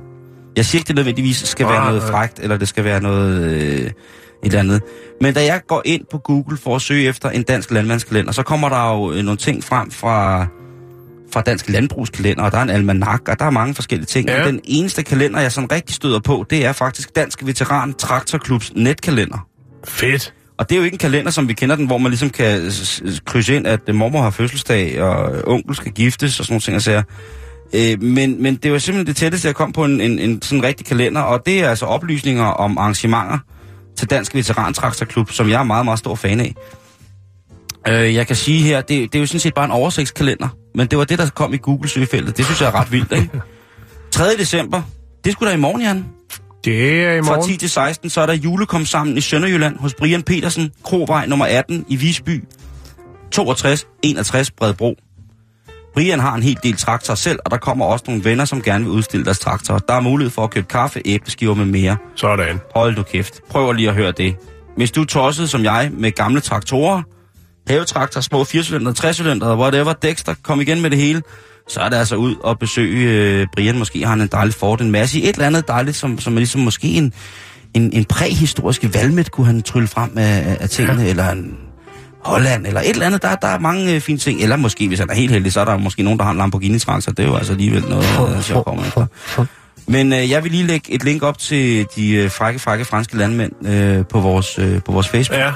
[0.56, 3.42] Jeg siger ikke, det nødvendigvis skal være Nej, noget frækt, eller det skal være noget
[3.42, 3.92] øh, et
[4.44, 4.82] eller andet.
[5.20, 8.42] Men da jeg går ind på Google for at søge efter en dansk landmandskalender, så
[8.42, 10.46] kommer der jo øh, nogle ting frem fra,
[11.32, 14.28] fra dansk landbrugskalender, og der er en almanak, og der er mange forskellige ting.
[14.28, 14.46] Ja.
[14.46, 19.46] Den eneste kalender, jeg sådan rigtig støder på, det er faktisk Dansk Veteran Traktorklubs netkalender.
[19.84, 20.34] Fedt.
[20.58, 22.70] Og det er jo ikke en kalender, som vi kender den, hvor man ligesom kan
[23.24, 26.76] krydse ind, at mormor har fødselsdag, og onkel skal giftes, og sådan nogle ting.
[26.76, 27.02] Og sager.
[27.74, 30.62] Øh, men, men det var simpelthen det tætteste, jeg kom på en, en, en sådan
[30.62, 33.38] rigtig kalender, og det er altså oplysninger om arrangementer
[33.96, 36.54] til Dansk Veterantraktorklub, som jeg er meget, meget stor fan af.
[37.88, 40.86] Øh, jeg kan sige her, det, det er jo sådan set bare en oversigtskalender, men
[40.86, 42.36] det var det, der kom i Google-søgefeltet.
[42.36, 43.30] Det synes jeg er ret vildt, ikke?
[44.12, 44.24] 3.
[44.38, 44.82] december,
[45.24, 46.04] det skulle da i morgen, Jan.
[46.64, 47.48] Det er i Fra morgen.
[47.48, 51.46] 10 til 16, så er der julekom sammen i Sønderjylland hos Brian Petersen, Krovej nummer
[51.46, 52.44] 18 i Visby,
[53.30, 54.96] 62 61 Bredbro.
[55.96, 58.84] Brian har en hel del traktorer selv, og der kommer også nogle venner, som gerne
[58.84, 59.78] vil udstille deres traktorer.
[59.78, 61.96] Der er mulighed for at købe kaffe, æbleskiver med mere.
[62.14, 62.60] Sådan.
[62.74, 63.40] Hold du kæft.
[63.50, 64.36] Prøv lige at høre det.
[64.76, 67.02] Hvis du er tosset som jeg med gamle traktorer,
[67.68, 71.22] havetraktorer, små 4 60 whatever, Dexter, kom igen med det hele,
[71.68, 73.78] så er det altså ud og besøge øh, Brian.
[73.78, 76.38] Måske har han en dejlig Ford, en masse et eller andet dejligt, som, som er
[76.38, 77.12] ligesom måske en,
[77.74, 81.08] en, en præhistorisk valmet, kunne han trylle frem af, af tingene, ja.
[81.08, 81.65] eller en
[82.26, 83.22] Holland, eller et eller andet.
[83.22, 84.40] Der, der er mange øh, fine ting.
[84.42, 86.38] Eller måske, hvis han er helt heldig, så er der måske nogen, der har en
[86.38, 87.12] Lamborghini traktor.
[87.12, 89.06] Det er jo altså alligevel noget, øh, sjovt kommer efter.
[89.86, 93.16] Men øh, jeg vil lige lægge et link op til de øh, frække, frække franske
[93.16, 95.40] landmænd øh, på, vores, øh, på vores Facebook.
[95.40, 95.52] Ja,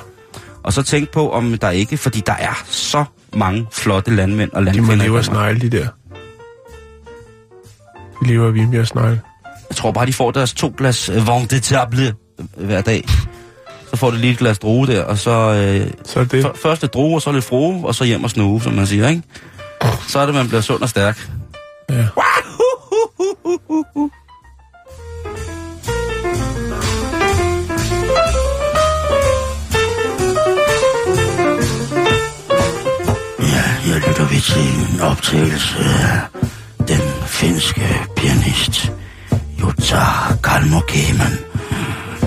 [0.62, 3.04] Og så tænk på, om der ikke, fordi der er så
[3.34, 4.96] mange flotte landmænd og de landkvinder.
[4.96, 5.86] må leve af snegle, de der.
[8.22, 9.20] De lever af Vimbjerg snegle.
[9.70, 12.14] Jeg tror bare, de får deres to glas øh, vin de table
[12.58, 13.04] øh, hver dag.
[13.90, 16.44] Så får de lige et glas droge der, og så øh, Så er det.
[16.44, 19.08] f- først droge, og så lidt froge, og så hjem og snuge, som man siger,
[19.08, 19.22] ikke?
[20.08, 21.28] Så er det, man bliver sund og stærk.
[21.90, 22.06] Ja.
[33.52, 36.20] Ja, jeg lytter vi til en optagelse af
[36.88, 37.86] den finske
[38.16, 38.92] pianist
[39.60, 40.04] Jutta
[40.44, 41.38] Kalmokemen,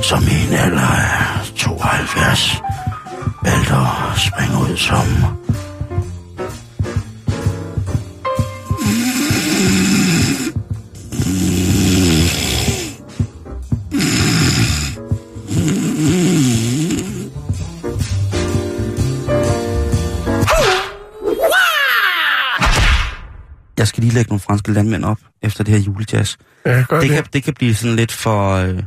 [0.01, 2.61] som i en alder af 72
[3.43, 5.05] valgte at springe ud som
[23.77, 26.35] Jeg skal lige lægge nogle franske landmænd op efter det her julejazz.
[26.65, 27.09] Ja, Det det.
[27.09, 28.83] kan, det kan blive sådan lidt for øh,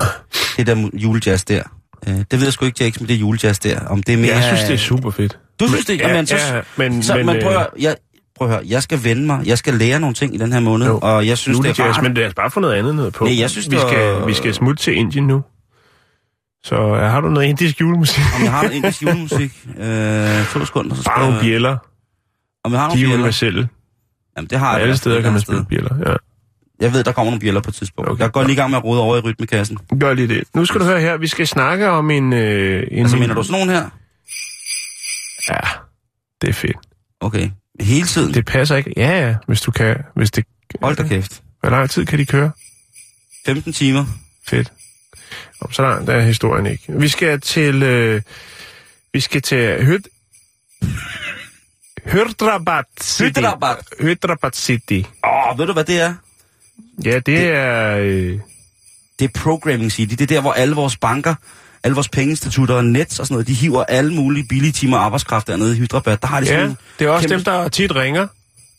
[0.56, 1.62] det der julejazz der.
[2.08, 3.80] Øh, det ved jeg sgu ikke, Jax, med det julejazz der.
[3.80, 4.34] Om det er mere...
[4.34, 5.38] Jeg synes, det er super fedt.
[5.60, 5.98] Du synes det?
[5.98, 7.96] Ja, Jamen, så, ja, men- så, men, men prøv, øh, at, høre, jeg,
[8.38, 9.46] prøv at høre, jeg skal vende mig.
[9.46, 10.98] Jeg skal lære nogle ting i den her måned, Jo.
[11.02, 12.02] og jeg synes, det er rart.
[12.02, 13.24] men lad os bare få noget andet noget på.
[13.24, 15.42] Nej, jeg synes, vi, det var- skal, vi skal smutte til Indien nu.
[16.64, 18.22] Så uh, har du noget indisk julemusik?
[18.36, 19.66] Om jeg har noget indisk julemusik.
[19.78, 21.76] Øh, to sekunder, så skal Bare nogle bjæller.
[22.64, 23.14] Om jeg har De nogle er bjæller.
[23.16, 23.68] universelle.
[24.36, 24.82] Jamen, det har jeg.
[24.82, 25.94] Alle steder kan man spille bjæller.
[26.06, 26.14] Ja.
[26.80, 28.10] Jeg ved, der kommer nogle bjæller på et tidspunkt.
[28.10, 28.22] Okay.
[28.22, 29.78] Jeg går lige i gang med at rode over i rytmekassen.
[30.00, 30.44] Gør lige det.
[30.54, 32.32] Nu skal du høre her, vi skal snakke om en...
[32.32, 33.90] Øh, en Altså, mener du sådan nogen her?
[35.48, 35.60] Ja,
[36.40, 36.76] det er fedt.
[37.20, 37.50] Okay.
[37.80, 38.34] Hele tiden?
[38.34, 38.92] Det passer ikke.
[38.96, 39.96] Ja, ja, hvis du kan.
[40.14, 40.44] Hvis det,
[40.82, 41.42] Hold da kæft.
[41.60, 42.50] Hvor lang tid kan de køre?
[43.46, 44.04] 15 timer.
[44.48, 44.72] Fedt.
[45.60, 46.84] Om så langt er historien ikke.
[46.88, 47.82] Vi skal til...
[47.82, 48.22] Øh,
[49.12, 50.00] vi skal til Hød...
[52.04, 53.40] Hyderabad City.
[54.00, 55.08] Hyderabad City.
[55.24, 56.14] Åh, oh, ved du, hvad det er?
[57.04, 57.96] Ja, det er...
[57.98, 58.38] Øh,
[59.18, 60.10] Det er Programming City.
[60.14, 61.34] Det er der, hvor alle vores banker,
[61.82, 65.46] alle vores pengeinstitutter og Nets og sådan noget, de hiver alle mulige billige timer arbejdskraft
[65.46, 66.16] dernede i Hyderabad.
[66.16, 68.26] Der har de sådan ja, nogle det er også kæmpe- dem, der tit ringer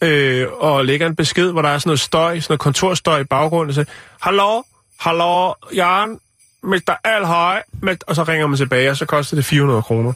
[0.02, 3.24] øh, og lægger en besked, hvor der er sådan noget støj, sådan noget kontorstøj i
[3.24, 3.86] baggrunden, og siger,
[4.22, 4.62] Hallo,
[5.00, 6.20] hallo, Jan,
[6.64, 6.94] Mr.
[7.04, 7.62] Alhøj,
[8.08, 10.14] og så ringer man tilbage, og så koster det 400 kroner.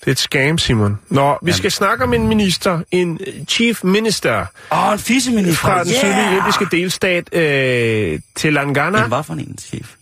[0.00, 0.98] Det er et scam, Simon.
[1.08, 5.54] Nå, vi skal snakke om en minister, en øh, chief minister Åh, oh, en fisseminister.
[5.54, 9.06] fra den sydlige indiske delstat øh, Telangana.
[9.06, 9.94] Hvad for en chef?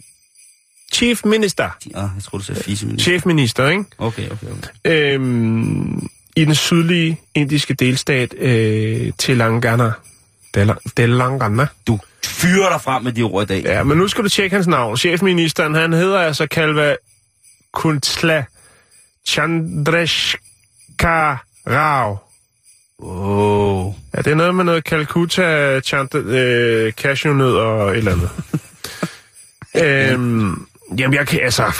[0.92, 1.70] Chief minister.
[1.86, 3.10] Åh, jeg tror du sagde fisseminister.
[3.10, 3.84] Chef minister, ikke?
[3.98, 5.14] Okay, okay, okay.
[5.14, 9.92] øhm, i den sydlige indiske delstat øh, Telangana.
[10.96, 11.66] Telangana.
[11.86, 13.62] Du fyrer dig frem med de ord i dag.
[13.64, 14.96] Ja, men nu skal du tjekke hans navn.
[14.96, 16.96] Chefministeren, han hedder altså Kalva
[17.72, 18.44] Kuntla
[19.28, 20.38] Chandreshka
[21.66, 22.16] Rao.
[22.98, 23.94] Oh.
[24.14, 28.30] Ja, det er noget med noget Calcutta, chant, øh, cashewnød og et eller andet.
[30.12, 30.66] øhm,
[30.98, 31.72] jamen, jeg kan, altså...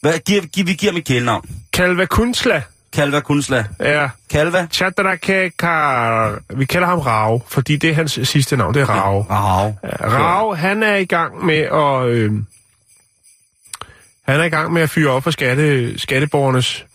[0.00, 1.50] Hvad, giv, giv, vi giver et kælenavn.
[1.72, 2.62] Kalva Kuntla
[2.92, 3.64] Kalva Kunsla.
[3.78, 4.66] er Kalva?
[4.70, 6.38] Chandrakekar...
[6.56, 9.26] Vi kalder ham Rao, fordi det er hans sidste navn, det er Rao.
[9.30, 9.72] Ja,
[10.08, 12.06] Rao, han er i gang med at...
[12.06, 12.32] Øh,
[14.28, 16.86] han er i gang med at fyre op for skatte, skatteborgernes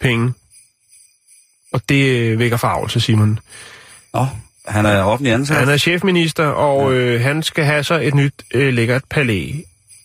[0.00, 0.32] penge.
[1.72, 3.38] Og det øh, vækker farvelse, Simon.
[4.14, 4.26] Nå,
[4.66, 5.56] han er offentlig ansat.
[5.56, 9.52] Han er chefminister, og øh, han skal have så et nyt øh, lækkert palæ.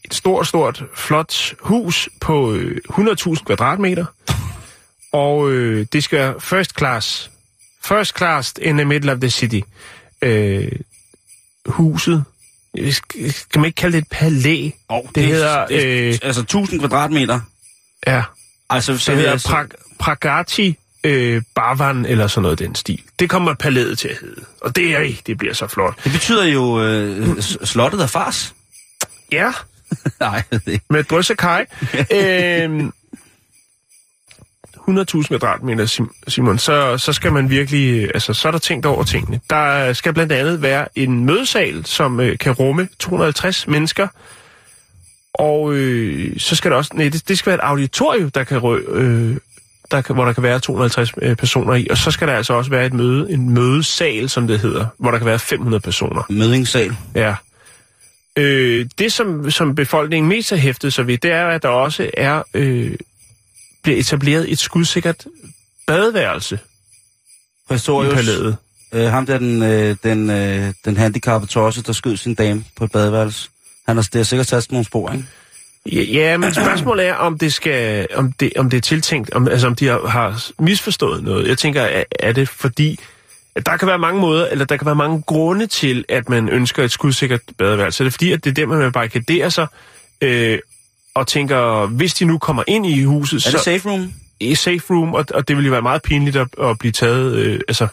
[0.06, 4.06] Et stort, stort, flot hus på øh, 100.000 kvadratmeter.
[5.12, 7.32] Og øh, det skal være first class.
[7.84, 9.60] First class in the middle of the city.
[10.22, 10.72] Øh,
[11.66, 12.24] huset,
[12.92, 14.70] skal man ikke kalde det et palæ?
[14.90, 17.40] Oh, det, hedder, det, øh, altså 1000 kvadratmeter.
[18.08, 18.24] ja,
[18.70, 23.02] Altså, så det hedder jeg så- pra- Pragati øh, Barvan eller sådan noget den stil.
[23.20, 24.42] Det kommer palæet til at hedde.
[24.62, 26.04] Og det, er, det bliver så flot.
[26.04, 28.54] Det betyder jo, øh, slottet er fars.
[29.32, 29.52] Ja,
[30.20, 30.86] Nej, ved ikke.
[30.90, 31.66] med et drøs af kaj.
[32.16, 32.94] øhm,
[34.90, 39.04] 100.000 kvadratmeter, Sim- Simon, så, så skal man virkelig, altså så er der tænkt over
[39.04, 39.40] tingene.
[39.50, 44.08] Der skal blandt andet være en mødesal, som øh, kan rumme 250 mennesker,
[45.34, 48.58] og øh, så skal der også, nej, det, det skal være et auditorium, der kan,
[48.58, 49.38] rø, øh,
[49.92, 52.54] der kan, hvor der kan være 250 øh, personer i, og så skal der altså
[52.54, 56.24] også være et møde, en mødesal, som det hedder, hvor der kan være 500 personer.
[56.30, 56.96] Mødingssal.
[57.16, 57.36] Ja.
[58.38, 62.10] Øh, det, som, som befolkningen mest har hæftet sig ved, det er, at der også
[62.14, 62.92] er øh,
[63.88, 65.26] bliver etableret et skudsikkert
[65.88, 66.60] badeværelse i
[67.68, 68.14] Præstorius.
[68.14, 68.58] palæet.
[68.94, 72.84] Øh, ham der, den, øh, den, øh, den handicappede tosse, der skød sin dame på
[72.84, 73.50] et badeværelse.
[73.88, 75.26] Han har, det har sikkert taget nogle spor, ikke?
[75.92, 79.48] Ja, ja, men spørgsmålet er, om det skal, om det, om det er tiltænkt, om,
[79.48, 81.48] altså om de har, har misforstået noget.
[81.48, 83.00] Jeg tænker, er, er det fordi,
[83.56, 86.50] at der kan være mange måder, eller der kan være mange grunde til, at man
[86.50, 88.04] ønsker et skudsikkert badeværelse.
[88.04, 89.68] Er det fordi, at det er der, man vil barrikadere sig,
[90.22, 90.60] øh,
[91.18, 94.14] og tænker, hvis de nu kommer ind i huset, Er det så safe room?
[94.40, 97.36] i safe room, og, og det ville jo være meget pinligt at, at blive taget,
[97.36, 97.88] øh, altså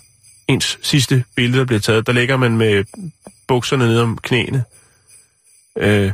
[0.48, 2.84] ens sidste billede, der bliver taget, der ligger man med
[3.48, 4.64] bukserne ned om knæene,
[5.78, 6.12] øh,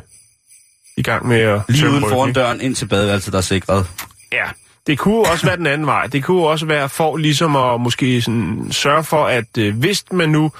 [0.96, 2.40] i gang med at Lige uden foran ikke?
[2.40, 3.86] døren ind til badeværelset, der er sikret.
[4.32, 4.44] Ja,
[4.86, 6.06] det kunne også være den anden vej.
[6.06, 10.28] Det kunne også være for ligesom at måske sådan sørge for, at øh, hvis man
[10.28, 10.52] nu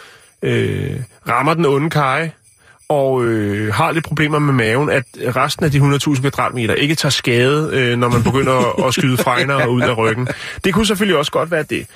[0.43, 0.97] øh,
[1.29, 2.31] rammer den onde kaj,
[2.91, 5.05] og øh, har lidt problemer med maven, at
[5.37, 9.67] resten af de 100.000 kvadratmeter ikke tager skade, øh, når man begynder at, skyde fregner
[9.67, 10.29] ud af ryggen.
[10.65, 11.87] Det kunne selvfølgelig også godt være det.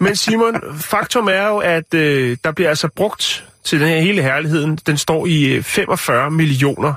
[0.00, 4.22] Men Simon, faktum er jo, at øh, der bliver altså brugt til den her hele
[4.22, 4.78] herligheden.
[4.86, 6.94] Den står i øh, 45 millioner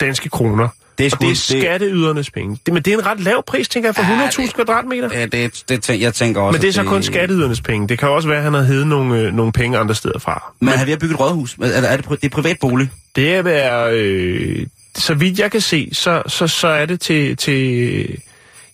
[0.00, 0.68] danske kroner.
[0.98, 2.58] Det er Og det er det- skatteydernes penge.
[2.66, 5.10] Det, men det er en ret lav pris, tænker jeg, for Ja, 100.000 det- kvadratmeter.
[5.12, 7.88] Ja, det, det tænker, jeg tænker også, Men det er så at kun skatteydernes penge.
[7.88, 10.52] Det kan også være, at han har hævet nogle, øh, nogle penge andre steder fra.
[10.60, 11.56] Men har vi har bygget et rådhus?
[11.62, 12.90] Er, er det, det er privat bolig?
[13.16, 14.66] Det er øh,
[14.96, 18.18] så vidt jeg kan se, så, så, så er det til, til...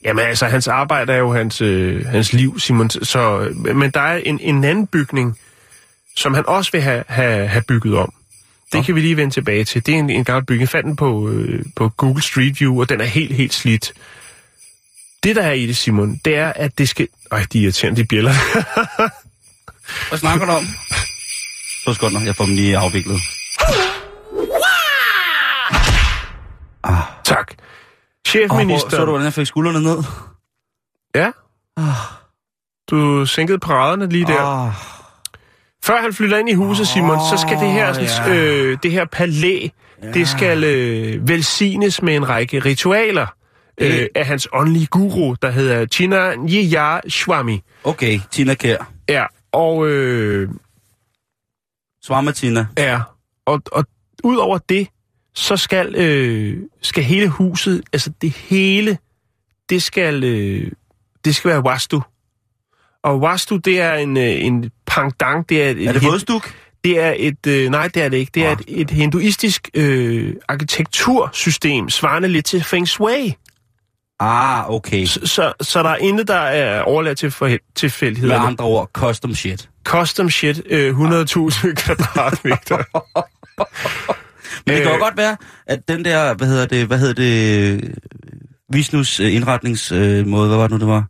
[0.05, 2.91] Jamen altså, hans arbejde er jo hans, øh, hans liv, Simon.
[2.91, 5.39] Så, men der er en, en anden bygning,
[6.17, 8.13] som han også vil have, have, have bygget om.
[8.73, 8.83] Det Nå.
[8.83, 9.87] kan vi lige vende tilbage til.
[9.87, 10.61] Det er en, en gammel bygning.
[10.61, 13.93] Jeg fandt den på, øh, på Google Street View, og den er helt, helt slidt.
[15.23, 17.09] Det, der er i det, Simon, det er, at det skal...
[17.33, 18.33] Ej, de er irriterende, de bjæller.
[20.09, 20.65] Hvad snakker du om?
[21.95, 23.21] Så nok, jeg får dem lige afviklet.
[27.25, 27.51] tak.
[27.51, 27.67] Oh,
[28.27, 28.91] Chefminister...
[28.91, 29.99] så du, hvordan jeg fik skuldrene ned?
[31.15, 31.31] Ja.
[32.91, 34.67] Du sænkede paraderne lige der.
[34.67, 34.73] Oh,
[35.85, 38.37] Før han flytter ind i huset, Simon, så skal det her, sådan, ja.
[38.37, 39.69] øh, det her palæ,
[40.03, 40.13] ja.
[40.13, 43.27] det skal øh, velsignes med en række ritualer
[43.81, 47.63] øh, af hans åndelige guru, der hedder China Nyaya Swami.
[47.85, 48.93] okay, Tina Kær.
[49.09, 50.49] Ja, og øh,
[52.03, 52.67] Swarma Tina.
[52.79, 53.01] ja,
[53.47, 53.85] og, og
[54.25, 54.89] ud over det,
[55.35, 58.99] så skal, øh, skal hele huset, altså det hele,
[59.71, 60.71] det skal, øh,
[61.25, 62.01] det skal være wastu.
[63.03, 66.55] Og wastu, det er en, øh, en pangdang, det er et, Er det et- vådstuk?
[66.85, 68.31] Det er et, øh, nej, det er det ikke.
[68.35, 68.57] Det er Ah.
[68.69, 73.35] et, et hinduistisk øh, arkitektursystem, svarende lidt til Feng Shui.
[74.21, 75.05] Ah, okay.
[75.07, 77.47] Så, så, så der er intet, der er overladt til for,
[78.27, 79.69] Med andre ord, custom shit.
[79.85, 82.77] Custom shit, øh, 100.000 kvadratmeter.
[84.67, 85.01] Men det kan jo Øh.
[85.01, 85.37] godt være,
[85.67, 87.95] at den der, hvad hedder det, hvad hedder det,
[88.73, 91.05] Visnus øh, indretningsmåde, hvad var det nu, det var?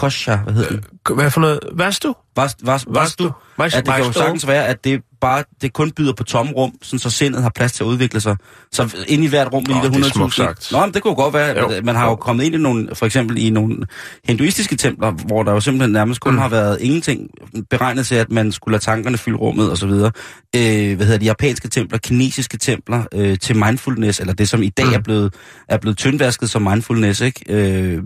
[0.00, 0.84] Kosha, hvad hedder den?
[1.14, 1.58] Hvad for noget?
[1.72, 2.12] Vastu?
[2.36, 3.30] Vast, vast, vastu.
[3.58, 3.78] Vastu.
[3.78, 6.72] At det kan jo sagtens være, at det bare det kun byder på tomme rum,
[6.82, 8.36] sådan så sindet har plads til at udvikle sig.
[8.72, 10.36] Så ind i hvert rum med Åh, de det er der smukt 100.000.
[10.36, 10.68] sagt.
[10.72, 11.68] Nå, men det kunne jo godt være, Jo.
[11.68, 13.76] at man har jo kommet ind i nogle, for eksempel i nogle
[14.24, 16.38] hinduistiske templer, hvor der jo simpelthen nærmest kun Mm.
[16.38, 17.30] har været ingenting
[17.70, 20.10] beregnet til, at man skulle lade tankerne fylde rummet og så videre.
[20.56, 24.68] Øh, hvad hedder de japanske templer, kinesiske templer øh, til mindfulness, eller det som i
[24.68, 24.92] dag Mm.
[24.92, 25.34] er blevet
[25.68, 27.40] er blevet tyndvasket som mindfulness, ikke?
[27.48, 28.02] Øh,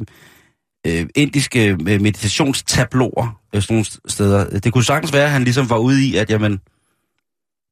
[0.87, 4.59] øh, indiske øh, meditationstabloer øh, sådan nogle steder.
[4.59, 6.61] Det kunne sagtens være, at han ligesom var ude i, at jamen,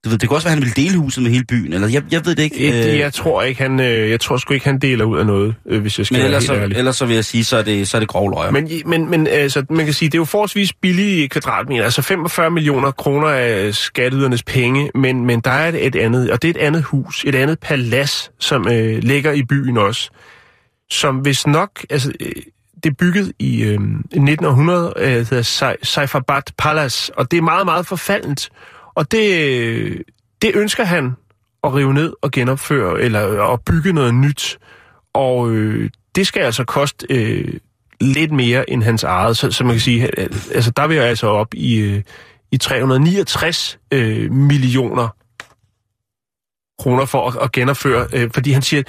[0.05, 1.89] du ved, det kunne også være, at han ville dele huset med hele byen, eller
[1.89, 2.93] jeg, jeg ved det ikke.
[2.93, 5.55] Øh, jeg tror ikke, han, øh, jeg tror sgu ikke, han deler ud af noget,
[5.67, 7.57] øh, hvis jeg skal men være ellers, helt så, ellers så vil jeg sige, så
[7.57, 8.51] er det, så er det grov løjer.
[8.51, 12.51] Men, men, men altså, man kan sige, det er jo forholdsvis billige kvadratmeter, altså 45
[12.51, 16.61] millioner kroner af skatteydernes penge, men, men der er et, et andet, og det er
[16.61, 20.11] et andet hus, et andet palads, som øh, ligger i byen også,
[20.91, 22.33] som hvis nok, altså øh,
[22.85, 27.67] det er bygget i øh, 1900, øh, det hedder Saifabad Palace, og det er meget,
[27.67, 28.51] meget forfaldent.
[28.95, 30.03] Og det,
[30.43, 31.17] det ønsker han
[31.65, 34.59] at rive ned og genopføre, eller at bygge noget nyt.
[35.15, 37.55] Og øh, det skal altså koste øh,
[38.01, 39.37] lidt mere end hans eget.
[39.37, 42.03] Så, så man kan sige, øh, altså der vil jeg altså op i, øh,
[42.53, 45.09] i 369 øh, millioner
[46.79, 48.83] kroner for at, at genopføre, øh, fordi han siger,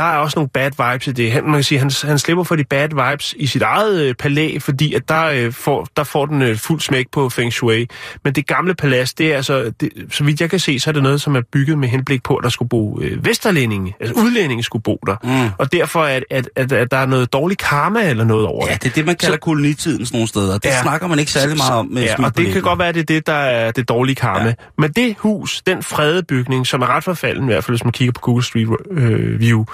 [0.00, 1.32] der er også nogle bad vibes i det.
[1.32, 4.14] Han, man kan sige, han, han slipper for de bad vibes i sit eget øh,
[4.14, 7.86] palæ, fordi at der, øh, får, der får den øh, fuld smæk på Feng Shui.
[8.24, 10.92] Men det gamle palads, det er altså, det, så vidt jeg kan se, så er
[10.92, 14.14] det noget, som er bygget med henblik på, at der skulle bo øh, vesterlændinge, altså
[14.22, 15.16] udlændinge skulle bo der.
[15.24, 15.50] Mm.
[15.58, 18.72] Og derfor at, at, at, at der er noget dårlig karma eller noget over Ja,
[18.72, 18.82] det.
[18.82, 20.52] det er det, man kalder kolonitiden sådan nogle steder.
[20.58, 20.82] Det Ja.
[20.82, 21.86] snakker man ikke særlig meget om.
[21.86, 24.16] Med Ja, og det kan godt være, at det er det, der er det dårlige
[24.16, 24.40] karma.
[24.40, 24.46] Ja.
[24.48, 24.54] Ja.
[24.78, 27.92] Men det hus, den fredede bygning, som er ret forfalden, i hvert fald hvis man
[27.92, 29.64] kigger på Google Street øh, View,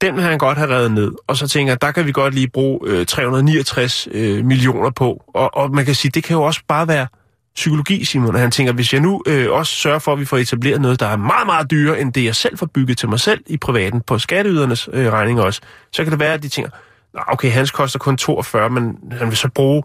[0.00, 1.12] den vil han godt have revet ned.
[1.26, 5.22] Og så tænker jeg, der kan vi godt lige bruge øh, 369 øh, millioner på.
[5.34, 7.06] Og, og man kan sige, det kan jo også bare være
[7.54, 8.34] psykologi, Simon.
[8.34, 11.00] At han tænker, hvis jeg nu øh, også sørger for, at vi får etableret noget,
[11.00, 13.56] der er meget, meget dyrere, end det jeg selv får bygget til mig selv i
[13.56, 15.60] privaten, på skatteydernes øh, regning også,
[15.92, 16.70] så kan det være, at de tænker,
[17.14, 19.82] "Nå, okay, hans koster kun 42, men han vil så bruge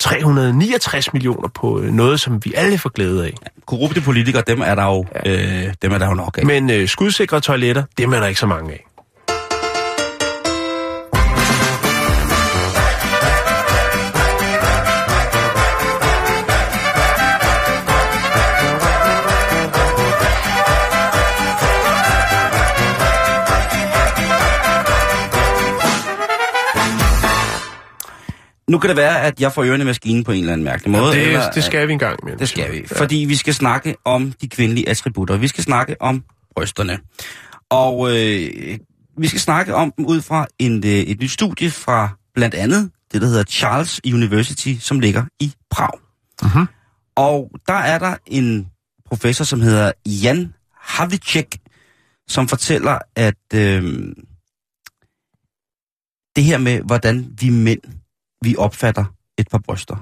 [0.00, 3.34] 369 millioner på øh, noget, som vi alle får glæde af.
[3.66, 5.66] Korrupte politikere, dem er der jo, ja.
[5.66, 6.46] øh, dem er der jo nok af.
[6.46, 8.87] Men øh, skudsikre toiletter, dem er der ikke så mange af.
[28.68, 30.90] Nu kan det være, at jeg får ørerne i maskinen på en eller anden mærkelig
[30.90, 31.12] måde.
[31.12, 32.36] det, eller, det skal vi engang med.
[32.36, 35.36] Det skal vi, fordi vi skal snakke om de kvindelige attributter.
[35.36, 36.24] Vi skal snakke om
[36.56, 36.98] brysterne.
[37.70, 38.78] Og øh,
[39.18, 42.90] vi skal snakke om dem ud fra en, øh, et nyt studie fra blandt andet
[43.12, 45.98] det, der hedder Charles University, som ligger i Prag.
[46.42, 46.66] Mhm.
[47.16, 48.68] Og der er der en
[49.06, 51.58] professor, som hedder Jan Havlicek,
[52.28, 53.82] som fortæller, at øh,
[56.36, 57.80] det her med, hvordan vi mænd,
[58.42, 59.04] vi opfatter
[59.38, 59.96] et par bryster,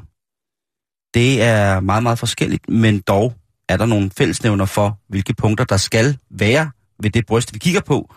[1.15, 3.35] det er meget, meget forskelligt, men dog
[3.69, 6.71] er der nogle fællesnævner for, hvilke punkter der skal være
[7.03, 8.15] ved det bryst, vi kigger på,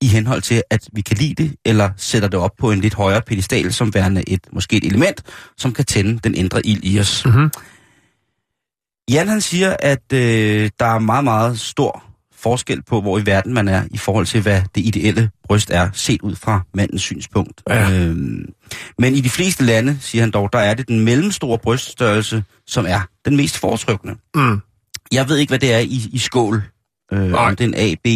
[0.00, 2.94] i henhold til, at vi kan lide det, eller sætter det op på en lidt
[2.94, 5.22] højere pedestal, som værende et, måske et element,
[5.56, 7.24] som kan tænde den indre ild i os.
[7.26, 7.50] Mhm.
[9.10, 12.04] Jan han siger, at øh, der er meget, meget stor
[12.42, 15.90] forskel på, hvor i verden man er, i forhold til, hvad det ideelle bryst er,
[15.92, 17.62] set ud fra mandens synspunkt.
[17.68, 17.90] Ja.
[17.90, 18.52] Øhm,
[18.98, 22.86] men i de fleste lande, siger han dog, der er det den mellemstore bryststørrelse, som
[22.88, 24.16] er den mest foretrykkende.
[24.34, 24.60] Mm.
[25.12, 26.62] Jeg ved ikke, hvad det er i, i skål.
[27.12, 27.48] Øh, Nej.
[27.48, 28.06] om det er en A, B.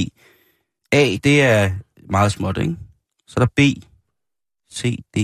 [0.92, 1.70] A, det er
[2.10, 2.76] meget småt, ikke?
[3.28, 3.60] Så er der B,
[4.72, 5.18] C, D,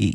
[0.00, 0.12] E,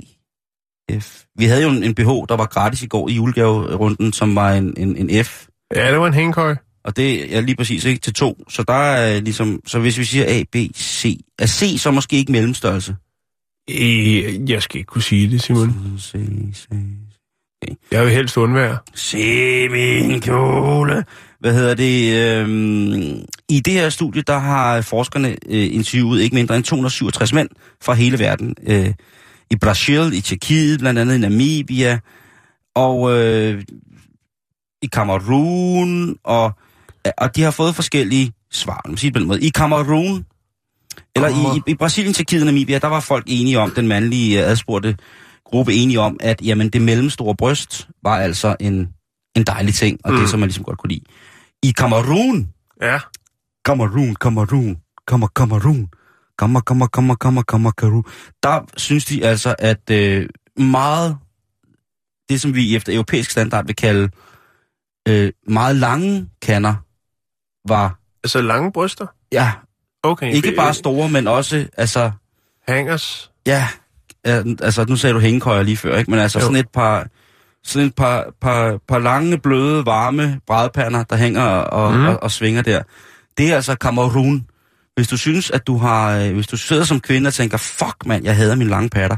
[0.99, 1.23] F.
[1.35, 4.51] Vi havde jo en, en BH, der var gratis i går i julegaverunden, som var
[4.51, 5.47] en, en, en F.
[5.75, 6.55] Ja, det var en hængekøj.
[6.85, 8.43] Og det er lige præcis ikke til to.
[8.49, 12.15] Så der er ligesom, så hvis vi siger A, B, C, er C så måske
[12.15, 12.95] ikke mellemstørrelse?
[13.69, 15.97] Øh, Jeg skal ikke kunne sige det, Simon.
[15.99, 16.11] C,
[16.55, 16.65] C,
[17.91, 18.77] Jeg vil helst undvære.
[18.95, 21.05] Se min kjole.
[21.39, 22.13] Hvad hedder det?
[22.13, 27.49] Øhm, I det her studie, der har forskerne øh, interviewet ikke mindre end 267 mænd
[27.81, 28.55] fra hele verden.
[28.67, 28.93] Øh,
[29.51, 31.99] I Brasil, i Tjekkiet, blandt andet i Namibia,
[32.75, 33.63] og øh,
[34.81, 36.51] i Kamerun, og,
[37.17, 38.81] og de har fået forskellige svar.
[38.87, 39.41] Mig sige på den måde.
[39.41, 40.25] I Kamerun,
[41.15, 44.43] eller i, i, i Brasilien, Tjekkiet og Namibia, der var folk enige om, den mandlige
[44.43, 44.97] øh, adspurgte
[45.45, 48.89] gruppe enige om, at jamen, det mellemstore bryst var altså en,
[49.35, 50.19] en dejlig ting, og mm.
[50.19, 51.03] det som man ligesom godt kunne lide.
[51.63, 52.49] I Kamerun,
[52.81, 52.99] Ja.
[53.65, 54.77] Kamerun, Kamerun,
[55.07, 55.89] Kamer, Kamerun,
[56.39, 58.03] Kammer, Kammer, Kammer, Kammer, Kammer, Kamerun,
[58.43, 61.17] der synes de altså, at øh, meget,
[62.29, 64.09] det som vi efter europæisk standard vil kalde
[65.07, 66.75] øh, meget lange kander,
[67.67, 69.07] var, Altså lange bryster?
[69.31, 69.51] ja,
[70.03, 70.33] Okay.
[70.33, 72.11] ikke bare store, men også, altså,
[72.67, 73.31] Hangers.
[73.45, 73.67] Ja,
[74.25, 76.11] altså nu sagde du hængekøjer lige før, ikke?
[76.11, 76.43] Men altså Jo.
[76.43, 77.07] sådan et par,
[77.63, 82.05] sådan et par, par, par lange, bløde, varme brædpander, der hænger og, Mm.
[82.05, 82.81] og, og, svinger der.
[83.37, 84.45] Det er altså Kamerun.
[84.95, 88.05] Hvis du synes, at du har, øh, hvis du sidder som kvinde og tænker, fuck
[88.05, 89.17] mand, jeg hader mine lange patter,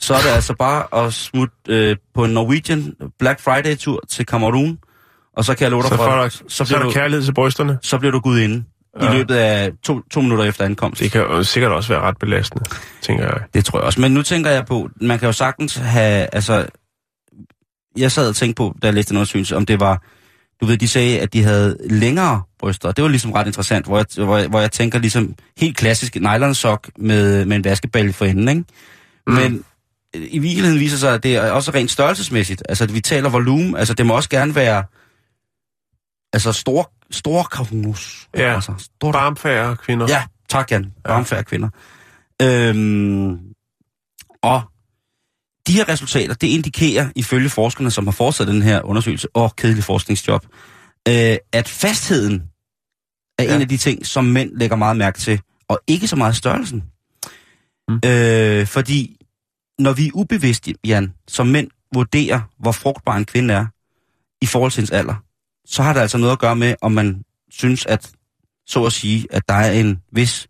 [0.00, 4.78] så er det altså bare at smutte øh, på en Norwegian Black Friday-tur til Kamerun,
[5.36, 6.86] og så kan jeg love dig Så, for, at- så, så, så er bliver der
[6.86, 7.78] du, kærlighed til brysterne.
[7.82, 8.64] så bliver du gud inde
[9.00, 9.12] i Ja.
[9.12, 11.00] løbet af to, to minutter efter ankomst.
[11.02, 12.64] Det kan jo sikkert også være ret belastende,
[13.02, 13.34] tænker jeg.
[13.54, 14.00] Det tror jeg også.
[14.00, 16.66] Men nu tænker jeg på, man kan jo sagtens have, altså,
[17.96, 20.02] jeg sad og tænkte på, da jeg læste noget synes, om det var,
[20.60, 22.92] du ved, de sagde, at de havde længere bryster.
[22.92, 26.14] Det var ligesom ret interessant, hvor jeg, hvor jeg, hvor jeg tænker ligesom helt klassisk
[26.16, 28.64] nylonsok med, med en vaskeball for enden, ikke?
[29.26, 29.32] Mm.
[29.34, 29.64] Men
[30.14, 32.62] i virkeligheden viser sig, at det er også rent størrelsesmæssigt.
[32.68, 33.76] Altså, at vi taler volumen.
[33.76, 34.84] Altså, det må også gerne være...
[36.36, 38.28] Altså, store, store kahunus.
[38.34, 38.54] Ja.
[38.54, 40.06] Altså, store, Barmfærre kvinder.
[40.08, 40.92] Ja, tak Jan.
[41.06, 41.68] Varmfærd kvinder.
[42.42, 43.38] Øhm,
[44.42, 44.62] og
[45.66, 49.84] de her resultater, det indikerer ifølge forskerne, som har foretaget den her undersøgelse, og kedelig
[49.84, 50.46] forskningsjob,
[51.08, 52.42] øh, at fastheden
[53.38, 53.50] er ja.
[53.50, 53.56] Ja.
[53.56, 56.84] en af de ting, som mænd lægger meget mærke til, og ikke så meget størrelsen.
[57.88, 58.00] Mm.
[58.04, 59.16] Øh, fordi
[59.78, 63.66] når vi er ubevidste, Jan, som mænd vurderer, hvor frugtbar en kvinde er
[64.42, 65.25] i forhold til hendes alder,
[65.66, 68.10] så har det altså noget at gøre med, om man synes, at
[68.66, 70.48] så at sige, at der er en vis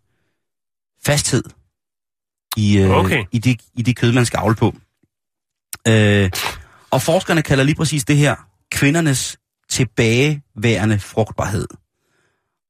[1.05, 1.43] fasthed
[2.57, 3.23] i, øh, Okay.
[3.31, 4.75] i, det, i det kød, man skal avle på.
[5.87, 6.29] Øh,
[6.91, 8.35] og forskerne kalder lige præcis det her
[8.71, 9.37] kvindernes
[9.69, 11.67] tilbageværende frugtbarhed.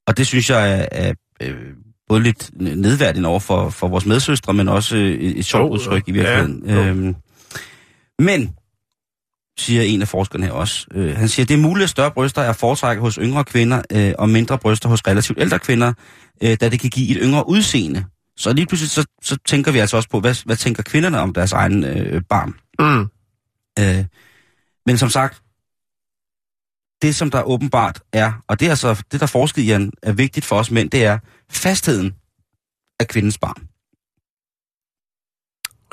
[0.08, 1.74] Og det synes jeg er, er øh,
[2.10, 5.74] både lidt nedværdigt over for, for vores medsøstre, men også øh, et, et sjovt Jo,
[5.74, 6.70] udtryk i virkeligheden.
[6.70, 6.82] jo.
[6.84, 7.16] øhm,
[8.20, 8.56] men,
[9.58, 12.41] siger en af forskerne her også, øh, han siger, det er muligt, at større bryster
[12.41, 15.93] er foretrækket hos yngre kvinder, øh, og mindre bryster hos relativt ældre kvinder,
[16.43, 18.05] øh, da det kan give et yngre udseende.
[18.38, 21.34] Så lige pludselig så, så tænker vi altså også på, hvad, hvad tænker kvinderne om
[21.34, 22.53] deres egen øh, barn?
[22.80, 23.10] Mm.
[23.80, 24.05] Øh,
[24.86, 25.43] men som sagt,
[27.01, 29.72] det som der åbenbart er, og det er altså det, der forsket i,
[30.03, 31.20] er vigtigt for os mænd, det er
[31.51, 32.16] fastheden
[32.99, 33.68] af kvindens barn.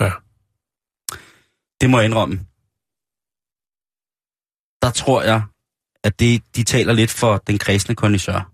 [0.01, 0.11] Ja.
[1.81, 2.41] Det må jeg indrømme.
[4.85, 5.43] Der tror jeg,
[6.05, 8.51] at det, de taler lidt for den kredsende kondisør.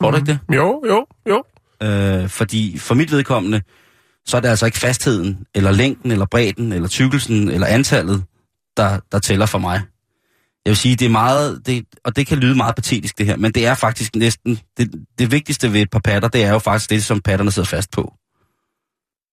[0.00, 0.38] Tror du ikke det?
[0.54, 1.44] Jo, jo, jo.
[1.82, 3.62] Øh, fordi for mit vedkommende,
[4.26, 8.24] så er det altså ikke fastheden, eller længden, eller bredden, eller tykkelsen, eller antallet,
[8.76, 9.82] der, der tæller for mig.
[10.64, 13.36] Jeg vil sige, det er meget, det, og det kan lyde meget patetisk det her,
[13.36, 16.58] men det er faktisk næsten, det, det vigtigste ved et par patter, det er jo
[16.58, 18.14] faktisk det, som patterne sidder fast på.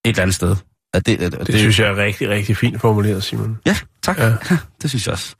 [0.04, 0.56] Et eller andet sted.
[0.94, 3.58] At det, at, Det, det synes jeg er rigtig, rigtig fint formuleret, Simon.
[3.66, 4.18] Ja, tak.
[4.18, 4.26] Ja.
[4.26, 4.36] Ja.
[4.82, 5.34] det synes jeg også.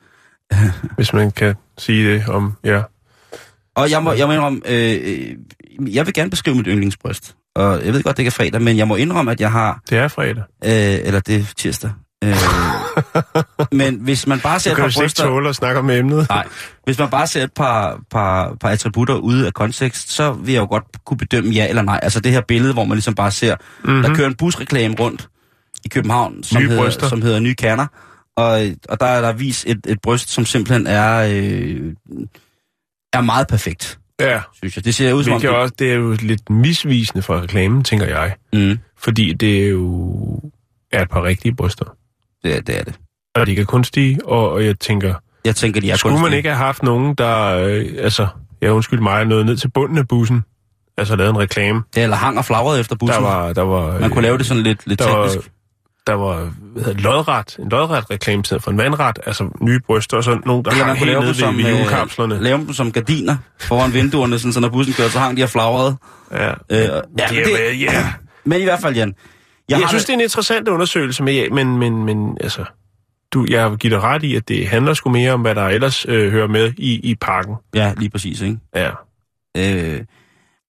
[0.97, 2.83] Hvis man kan sige det om, ja.
[3.77, 5.37] Og jeg må, jeg må indrømme, øh,
[5.81, 7.35] jeg vil gerne beskrive mit yndlingsbryst.
[7.55, 9.81] Og jeg ved godt, det ikke er fredag, men jeg må indrømme, at jeg har
[9.91, 10.43] Det er fredag.
[10.65, 11.91] Øh, eller det er tirsdag.
[12.25, 12.37] Øh,
[13.79, 15.25] men hvis man bare ser et kan par du slet ikke bryster...
[15.25, 16.29] tåle at snakke om emnet.
[16.29, 16.47] Nej,
[16.85, 20.61] hvis man bare ser et par, par, par attributter ude af kontekst, så vil jeg
[20.61, 22.01] jo godt kunne bedømme ja eller nej.
[22.03, 24.03] Altså det her billede, hvor man ligesom bare ser, mm-hmm.
[24.03, 25.29] der kører en busreklame rundt
[25.85, 27.09] i København, som, Nye hedder, bryster.
[27.09, 27.87] som hedder Nye Kerner.
[28.37, 31.93] Og, og der er der vist et, et bryst, som simpelthen er, øh,
[33.13, 34.41] er meget perfekt, Ja.
[34.55, 34.85] synes jeg.
[34.85, 35.41] Det ser ud som om...
[35.41, 38.35] Hvilket også, det er jo lidt misvisende for reklamen, tænker jeg.
[38.53, 40.41] Mm, Fordi det er jo
[40.93, 41.85] er et par rigtige bryster.
[42.45, 42.95] det, er- det er det.
[43.35, 45.15] Og de ikke er kunstige, og, og jeg tænker,
[45.45, 46.37] Jeg tænker, de er skulle man kunstige.
[46.37, 48.27] ikke have haft nogen, der, øh, altså,
[48.61, 50.45] jeg undskyld mig, nåede ned til bunden af bussen,
[50.97, 51.83] altså lavet en reklame.
[51.97, 53.23] Ja, eller hang og flagrede efter bussen.
[53.23, 55.51] Der var, der var, Man kunne lave det sådan lidt, lidt der var, teknisk.
[56.07, 60.17] Der var hvad hedder, det, lodret, en lodret reklame for en vandret, altså nye bryster
[60.17, 62.35] og sådan nogle, der Eller hang helt nede ved, som, ved julekapslerne.
[62.35, 65.43] øh, lave dem som gardiner foran vinduerne, sådan, så når bussen kører, så hang de
[65.43, 65.97] og flagrede.
[66.33, 66.51] Ja.
[66.51, 68.13] Øh, ja, det, men, det, ja.
[68.45, 69.15] men i hvert fald, Jan.
[69.69, 72.65] Jeg, jeg synes, det er en interessant undersøgelse, men, men, men, men altså,
[73.33, 76.07] du, jeg giver dig ret i, at det handler sgu mere om, hvad der ellers
[76.09, 77.55] øh, hører med i, i pakken.
[77.75, 78.59] Ja, lige præcis, ikke?
[78.75, 78.91] Ja.
[79.57, 80.01] Øh,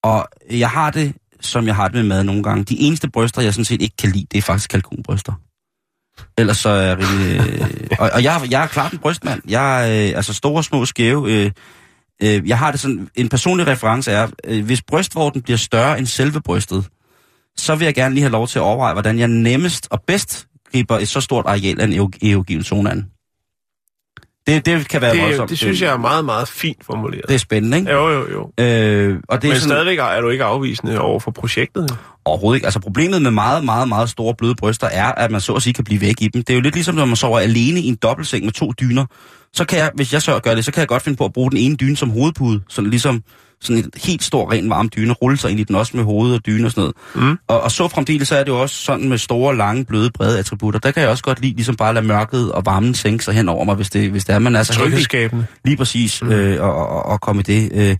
[0.04, 1.14] og jeg har det,
[1.46, 2.64] som jeg har det med mad nogle gange.
[2.64, 5.34] De eneste bryster, jeg sådan set ikke kan lide, det er faktisk kalkunbryster.
[6.38, 7.62] Ellers så er jeg rigtig...
[7.62, 7.68] Øh,
[8.00, 9.42] og, og jeg, jeg er klart en brystmand.
[9.48, 11.32] Jeg er øh, altså store, små, skæve.
[11.32, 11.52] Øh,
[12.24, 13.08] øh, jeg har det sådan...
[13.16, 16.86] En personlig reference er, øh, hvis brystvorten bliver større end selve brystet,
[17.58, 20.48] så vil jeg gerne lige have lov til at overveje, hvordan jeg nemmest og bedst
[20.72, 23.13] griber et så stort areal af en ero- erogen zone an.
[24.48, 25.50] Det, det kan være Det, voldsomt.
[25.50, 27.24] det synes jeg er meget, meget fint formuleret.
[27.28, 27.92] Det er spændende, ikke?
[27.92, 28.64] Jo, jo, jo.
[28.64, 31.98] Øh, og det Men er sådan, stadigvæk er du ikke afvisende over for projektet.
[32.26, 32.66] Overhovedet ikke.
[32.68, 35.74] Altså problemet med meget, meget, meget store bløde bryster er, at man så at sige
[35.74, 36.44] kan blive væk i dem.
[36.44, 39.06] Det er jo lidt ligesom, når man sover alene i en dobbeltseng med to dyner.
[39.54, 41.34] Så kan jeg, hvis jeg så gør det, så kan jeg godt finde på at
[41.34, 42.62] bruge den ene dyne som hovedpude.
[42.70, 43.24] Sådan ligesom
[43.64, 46.34] sådan en helt stor, ren varm dyne, rulle sig ind i den også med hoved
[46.34, 46.82] og dyne og sådan
[47.16, 47.30] noget.
[47.32, 47.38] Mm.
[47.48, 50.40] Og, og så fremdeles så er det jo også sådan med store, lange, bløde, brede
[50.40, 50.80] attributter.
[50.80, 53.50] Der kan jeg også godt lide ligesom bare lade mørket og varmen sænke sig hen
[53.50, 54.98] over mig, hvis det, hvis det er, man er så heldig.
[55.66, 56.32] Lige præcis, mm.
[56.32, 57.72] øh, og, og, og komme i det.
[57.74, 57.98] Øh,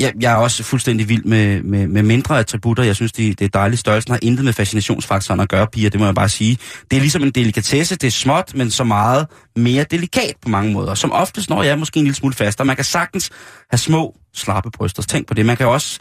[0.00, 2.84] jeg, jeg er også fuldstændig vild med, med, med mindre attributter.
[2.84, 3.80] Jeg synes, det, det er dejligt.
[3.80, 6.58] Størrelsen har intet med fascinationsfaktoren at gøre, piger, det må jeg bare sige.
[6.90, 9.26] Det er ligesom en delikatesse, det er småt, men så meget
[9.56, 10.94] mere delikat på mange måder.
[10.94, 12.64] Som oftest når jeg er måske en lille smule fastere.
[12.64, 13.30] Man kan sagtens
[13.70, 15.02] have små, slappe bryster.
[15.02, 15.46] Tænk på det.
[15.46, 15.98] Man kan også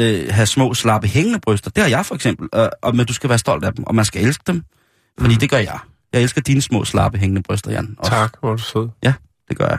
[0.00, 1.70] øh, have små, slappe, hængende bryster.
[1.70, 2.48] Det har jeg for eksempel.
[2.54, 4.62] Øh, og, men du skal være stolt af dem, og man skal elske dem.
[5.20, 5.40] Fordi mm.
[5.40, 5.78] det gør jeg.
[6.12, 7.94] Jeg elsker dine små, slappe, hængende bryster, Jan.
[7.98, 8.12] Også.
[8.12, 8.88] Tak, hvor du sød.
[9.02, 9.12] Ja,
[9.48, 9.78] det gør jeg.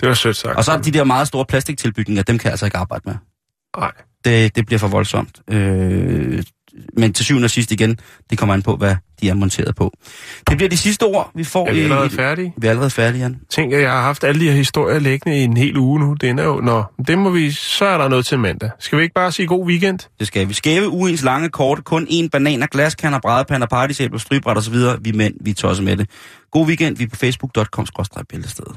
[0.00, 0.56] Det var sødt sagt.
[0.56, 3.14] Og så er de der meget store plastiktilbygninger, dem kan jeg altså ikke arbejde med.
[3.78, 3.92] Nej.
[4.24, 5.40] Det, det bliver for voldsomt.
[5.50, 6.42] Øh,
[6.96, 7.98] men til syvende og sidst igen,
[8.30, 9.92] det kommer an på, hvad de er monteret på.
[10.50, 11.68] Det bliver de sidste ord, vi får.
[11.68, 12.54] Er vi i- allerede færdige?
[12.58, 13.36] Vi er allerede færdige, Jan.
[13.50, 16.14] Tænk, at jeg har haft alle de her historier liggende i en hel uge nu.
[16.14, 18.70] Det er jo, nå, det må vi, så er der noget til mandag.
[18.78, 19.98] Skal vi ikke bare sige god weekend?
[20.18, 20.54] Det skal vi.
[20.54, 24.18] Skæve, uens lange, korte, kun én banan og glaskander, brædepander, partysæbler,
[24.60, 24.98] så videre.
[25.00, 26.10] Vi mænd, vi er tosset med det.
[26.52, 28.76] God weekend, vi er på facebook.com-bæltestedet.